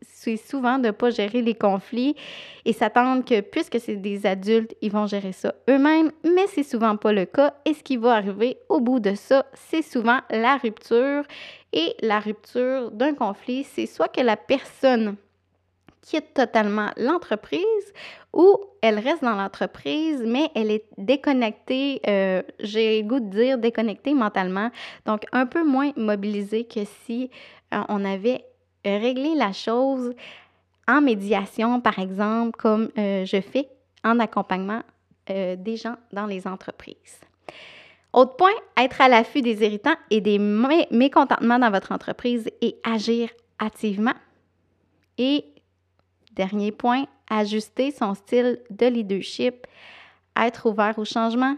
c'est 0.02 0.36
souvent 0.36 0.78
de 0.78 0.86
ne 0.86 0.90
pas 0.92 1.10
gérer 1.10 1.42
les 1.42 1.54
conflits 1.54 2.14
et 2.64 2.72
s'attendre 2.72 3.24
que 3.24 3.40
puisque 3.40 3.80
c'est 3.80 3.96
des 3.96 4.24
adultes, 4.24 4.72
ils 4.82 4.92
vont 4.92 5.06
gérer 5.06 5.32
ça 5.32 5.52
eux-mêmes, 5.68 6.12
mais 6.22 6.46
c'est 6.46 6.62
souvent 6.62 6.96
pas 6.96 7.12
le 7.12 7.24
cas. 7.24 7.54
Et 7.64 7.74
ce 7.74 7.82
qui 7.82 7.96
va 7.96 8.12
arriver 8.12 8.58
au 8.68 8.78
bout 8.78 9.00
de 9.00 9.16
ça, 9.16 9.46
c'est 9.54 9.82
souvent 9.82 10.20
la 10.30 10.58
rupture. 10.58 11.24
Et 11.72 11.96
la 12.00 12.20
rupture 12.20 12.92
d'un 12.92 13.14
conflit, 13.14 13.64
c'est 13.64 13.86
soit 13.86 14.06
que 14.06 14.20
la 14.20 14.36
personne 14.36 15.16
quitte 16.04 16.34
totalement 16.34 16.90
l'entreprise 16.96 17.92
ou 18.32 18.58
elle 18.82 18.98
reste 18.98 19.22
dans 19.22 19.34
l'entreprise, 19.34 20.22
mais 20.24 20.50
elle 20.54 20.70
est 20.70 20.84
déconnectée, 20.98 22.00
euh, 22.06 22.42
j'ai 22.60 23.00
le 23.02 23.08
goût 23.08 23.20
de 23.20 23.30
dire 23.30 23.58
déconnectée 23.58 24.12
mentalement, 24.12 24.70
donc 25.06 25.22
un 25.32 25.46
peu 25.46 25.64
moins 25.64 25.92
mobilisée 25.96 26.64
que 26.64 26.80
si 27.04 27.30
euh, 27.72 27.78
on 27.88 28.04
avait 28.04 28.44
réglé 28.84 29.34
la 29.34 29.52
chose 29.52 30.12
en 30.86 31.00
médiation, 31.00 31.80
par 31.80 31.98
exemple, 31.98 32.58
comme 32.58 32.90
euh, 32.98 33.24
je 33.24 33.40
fais 33.40 33.68
en 34.04 34.20
accompagnement 34.20 34.82
des 35.26 35.78
gens 35.78 35.96
dans 36.12 36.26
les 36.26 36.46
entreprises. 36.46 37.18
Autre 38.12 38.36
point, 38.36 38.52
être 38.76 39.00
à 39.00 39.08
l'affût 39.08 39.40
des 39.40 39.64
irritants 39.64 39.96
et 40.10 40.20
des 40.20 40.38
mécontentements 40.38 41.58
dans 41.58 41.70
votre 41.70 41.92
entreprise 41.92 42.46
et 42.60 42.76
agir 42.84 43.30
activement. 43.58 44.12
Et 45.16 45.53
Dernier 46.34 46.72
point, 46.72 47.06
ajuster 47.30 47.90
son 47.90 48.14
style 48.14 48.60
de 48.70 48.86
leadership, 48.86 49.66
être 50.36 50.68
ouvert 50.68 50.98
au 50.98 51.04
changement, 51.04 51.56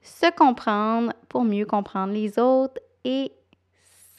se 0.00 0.30
comprendre 0.34 1.12
pour 1.28 1.44
mieux 1.44 1.66
comprendre 1.66 2.12
les 2.12 2.38
autres 2.38 2.80
et 3.04 3.32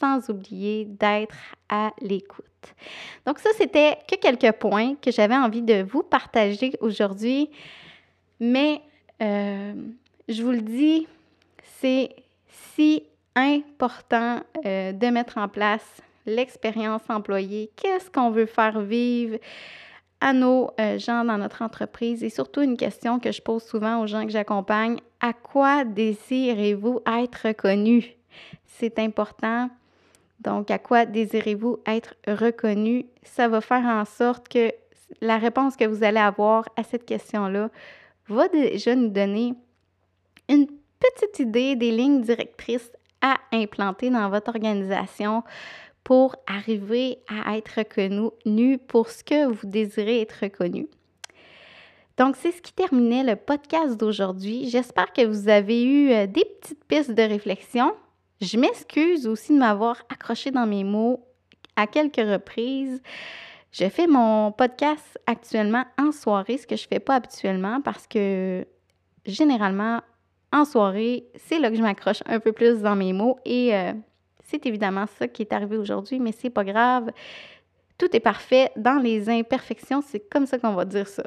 sans 0.00 0.28
oublier 0.28 0.84
d'être 0.84 1.36
à 1.68 1.92
l'écoute. 2.00 2.44
Donc 3.26 3.38
ça, 3.38 3.50
c'était 3.56 3.98
que 4.08 4.16
quelques 4.16 4.52
points 4.56 4.94
que 4.96 5.10
j'avais 5.10 5.36
envie 5.36 5.62
de 5.62 5.82
vous 5.82 6.02
partager 6.02 6.72
aujourd'hui. 6.80 7.50
Mais 8.40 8.82
euh, 9.22 9.74
je 10.28 10.42
vous 10.42 10.50
le 10.50 10.60
dis, 10.60 11.06
c'est 11.80 12.14
si 12.74 13.04
important 13.34 14.40
euh, 14.64 14.92
de 14.92 15.06
mettre 15.08 15.38
en 15.38 15.48
place 15.48 15.84
l'expérience 16.26 17.02
employée, 17.08 17.70
qu'est-ce 17.76 18.10
qu'on 18.10 18.30
veut 18.30 18.46
faire 18.46 18.80
vivre? 18.80 19.38
À 20.24 20.32
nos 20.32 20.70
euh, 20.80 20.98
gens 20.98 21.22
dans 21.22 21.36
notre 21.36 21.60
entreprise 21.60 22.24
et 22.24 22.30
surtout 22.30 22.62
une 22.62 22.78
question 22.78 23.20
que 23.20 23.30
je 23.30 23.42
pose 23.42 23.62
souvent 23.62 24.00
aux 24.00 24.06
gens 24.06 24.24
que 24.24 24.32
j'accompagne, 24.32 24.96
à 25.20 25.34
quoi 25.34 25.84
désirez-vous 25.84 27.00
être 27.06 27.48
reconnu? 27.48 28.16
C'est 28.64 28.98
important. 28.98 29.68
Donc, 30.40 30.70
à 30.70 30.78
quoi 30.78 31.04
désirez-vous 31.04 31.78
être 31.86 32.14
reconnu? 32.26 33.04
Ça 33.22 33.48
va 33.48 33.60
faire 33.60 33.84
en 33.84 34.06
sorte 34.06 34.48
que 34.48 34.72
la 35.20 35.36
réponse 35.36 35.76
que 35.76 35.84
vous 35.84 36.02
allez 36.02 36.20
avoir 36.20 36.64
à 36.74 36.84
cette 36.84 37.04
question-là 37.04 37.68
va 38.28 38.48
déjà 38.48 38.94
nous 38.94 39.10
donner 39.10 39.52
une 40.48 40.66
petite 41.00 41.38
idée 41.38 41.76
des 41.76 41.90
lignes 41.90 42.22
directrices 42.22 42.90
à 43.20 43.36
implanter 43.52 44.08
dans 44.08 44.30
votre 44.30 44.48
organisation 44.48 45.44
pour 46.04 46.36
arriver 46.46 47.18
à 47.28 47.56
être 47.56 47.78
reconnu 47.78 48.78
pour 48.78 49.08
ce 49.08 49.24
que 49.24 49.46
vous 49.46 49.66
désirez 49.66 50.20
être 50.20 50.36
reconnu. 50.42 50.86
Donc, 52.16 52.36
c'est 52.36 52.52
ce 52.52 52.62
qui 52.62 52.72
terminait 52.72 53.24
le 53.24 53.34
podcast 53.34 53.96
d'aujourd'hui. 53.96 54.68
J'espère 54.68 55.12
que 55.12 55.24
vous 55.26 55.48
avez 55.48 55.82
eu 55.82 56.12
euh, 56.12 56.26
des 56.26 56.44
petites 56.44 56.84
pistes 56.84 57.10
de 57.10 57.22
réflexion. 57.22 57.92
Je 58.40 58.56
m'excuse 58.56 59.26
aussi 59.26 59.52
de 59.52 59.58
m'avoir 59.58 59.96
accroché 60.08 60.52
dans 60.52 60.66
mes 60.66 60.84
mots 60.84 61.26
à 61.74 61.88
quelques 61.88 62.16
reprises. 62.16 63.02
Je 63.72 63.88
fais 63.88 64.06
mon 64.06 64.52
podcast 64.52 65.18
actuellement 65.26 65.84
en 65.98 66.12
soirée, 66.12 66.58
ce 66.58 66.66
que 66.66 66.76
je 66.76 66.84
ne 66.84 66.88
fais 66.88 67.00
pas 67.00 67.16
habituellement 67.16 67.80
parce 67.80 68.06
que 68.06 68.64
généralement, 69.26 70.00
en 70.52 70.64
soirée, 70.64 71.24
c'est 71.34 71.58
là 71.58 71.70
que 71.70 71.76
je 71.76 71.82
m'accroche 71.82 72.22
un 72.26 72.38
peu 72.38 72.52
plus 72.52 72.80
dans 72.82 72.94
mes 72.94 73.12
mots 73.12 73.40
et 73.44 73.74
euh, 73.74 73.92
c'est 74.54 74.66
évidemment 74.66 75.06
ça 75.18 75.26
qui 75.26 75.42
est 75.42 75.52
arrivé 75.52 75.76
aujourd'hui, 75.76 76.20
mais 76.20 76.32
c'est 76.32 76.50
pas 76.50 76.64
grave. 76.64 77.10
Tout 77.98 78.14
est 78.14 78.20
parfait 78.20 78.70
dans 78.76 78.98
les 78.98 79.28
imperfections, 79.28 80.02
c'est 80.06 80.20
comme 80.28 80.46
ça 80.46 80.58
qu'on 80.58 80.74
va 80.74 80.84
dire 80.84 81.08
ça. 81.08 81.24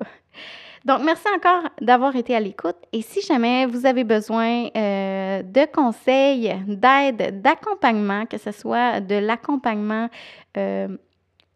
Donc, 0.86 1.02
merci 1.04 1.26
encore 1.36 1.70
d'avoir 1.82 2.16
été 2.16 2.36
à 2.36 2.40
l'écoute. 2.40 2.78
Et 2.94 3.02
si 3.02 3.22
jamais 3.22 3.66
vous 3.66 3.86
avez 3.86 4.04
besoin 4.04 4.68
euh, 4.76 5.44
de 5.44 5.66
conseils, 5.74 6.54
d'aide, 6.68 7.42
d'accompagnement, 7.42 8.26
que 8.26 8.38
ce 8.38 8.52
soit 8.52 9.02
de 9.02 9.16
l'accompagnement 9.16 10.10
euh, 10.56 10.88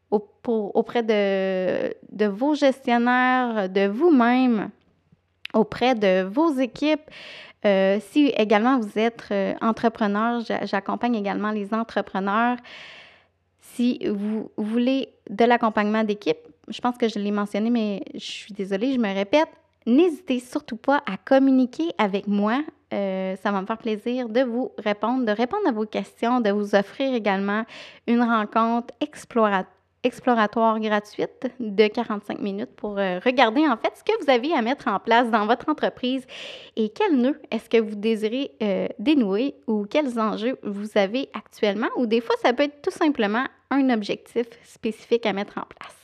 auprès 0.09 1.03
de, 1.03 1.93
de 2.11 2.25
vos 2.25 2.55
gestionnaires, 2.55 3.69
de 3.69 3.87
vous-même, 3.87 4.69
auprès 5.53 5.95
de 5.95 6.23
vos 6.23 6.53
équipes, 6.57 7.09
euh, 7.65 7.99
si 8.11 8.27
également 8.37 8.79
vous 8.79 8.97
êtes 8.97 9.23
euh, 9.31 9.53
entrepreneur, 9.61 10.41
j'accompagne 10.63 11.15
également 11.15 11.51
les 11.51 11.73
entrepreneurs. 11.73 12.57
Si 13.59 13.99
vous 14.07 14.51
voulez 14.57 15.09
de 15.29 15.45
l'accompagnement 15.45 16.03
d'équipe, 16.03 16.39
je 16.67 16.81
pense 16.81 16.97
que 16.97 17.07
je 17.07 17.19
l'ai 17.19 17.31
mentionné, 17.31 17.69
mais 17.69 18.03
je 18.13 18.19
suis 18.19 18.53
désolée, 18.53 18.93
je 18.93 18.99
me 18.99 19.13
répète, 19.13 19.49
n'hésitez 19.85 20.39
surtout 20.39 20.77
pas 20.77 21.03
à 21.05 21.17
communiquer 21.17 21.89
avec 21.97 22.27
moi. 22.27 22.61
Euh, 22.93 23.35
ça 23.37 23.51
va 23.51 23.61
me 23.61 23.65
faire 23.65 23.77
plaisir 23.77 24.27
de 24.27 24.41
vous 24.41 24.71
répondre, 24.77 25.25
de 25.25 25.31
répondre 25.31 25.67
à 25.67 25.71
vos 25.71 25.85
questions, 25.85 26.41
de 26.41 26.49
vous 26.49 26.75
offrir 26.75 27.13
également 27.13 27.63
une 28.07 28.21
rencontre 28.21 28.93
exploratoire 28.99 29.71
exploratoire 30.03 30.79
gratuite 30.79 31.47
de 31.59 31.87
45 31.87 32.39
minutes 32.39 32.71
pour 32.75 32.97
euh, 32.97 33.19
regarder 33.23 33.67
en 33.67 33.77
fait 33.77 33.93
ce 33.95 34.03
que 34.03 34.23
vous 34.23 34.29
avez 34.29 34.53
à 34.53 34.61
mettre 34.61 34.87
en 34.87 34.99
place 34.99 35.29
dans 35.29 35.45
votre 35.45 35.69
entreprise 35.69 36.25
et 36.75 36.89
quel 36.89 37.17
nœud 37.17 37.39
est-ce 37.51 37.69
que 37.69 37.77
vous 37.77 37.95
désirez 37.95 38.51
euh, 38.63 38.87
dénouer 38.97 39.55
ou 39.67 39.85
quels 39.85 40.19
enjeux 40.19 40.57
vous 40.63 40.89
avez 40.95 41.29
actuellement 41.33 41.89
ou 41.97 42.07
des 42.07 42.21
fois 42.21 42.35
ça 42.41 42.53
peut 42.53 42.63
être 42.63 42.81
tout 42.81 42.91
simplement 42.91 43.45
un 43.69 43.89
objectif 43.89 44.47
spécifique 44.63 45.25
à 45.25 45.33
mettre 45.33 45.57
en 45.57 45.63
place. 45.63 45.95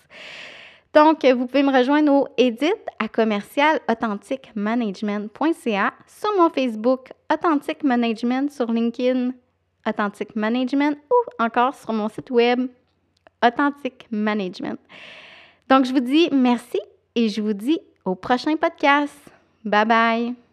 Donc, 0.93 1.23
vous 1.25 1.45
pouvez 1.45 1.63
me 1.63 1.77
rejoindre 1.77 2.11
au 2.11 2.27
edit 2.37 2.73
à 2.97 3.07
commercial 3.07 3.79
management.ca 4.55 5.93
sur 6.07 6.29
mon 6.37 6.49
Facebook 6.49 7.11
Authentic 7.31 7.83
Management, 7.83 8.51
sur 8.51 8.71
LinkedIn 8.71 9.31
Authentic 9.85 10.35
Management 10.35 10.97
ou 11.11 11.43
encore 11.43 11.75
sur 11.75 11.93
mon 11.93 12.09
site 12.09 12.31
web 12.31 12.67
Authentic 13.43 14.07
Management. 14.11 14.79
Donc, 15.69 15.85
je 15.85 15.91
vous 15.91 15.99
dis 15.99 16.29
merci 16.31 16.79
et 17.15 17.29
je 17.29 17.41
vous 17.41 17.53
dis 17.53 17.79
au 18.05 18.15
prochain 18.15 18.55
podcast. 18.55 19.17
Bye 19.65 19.85
bye. 19.85 20.46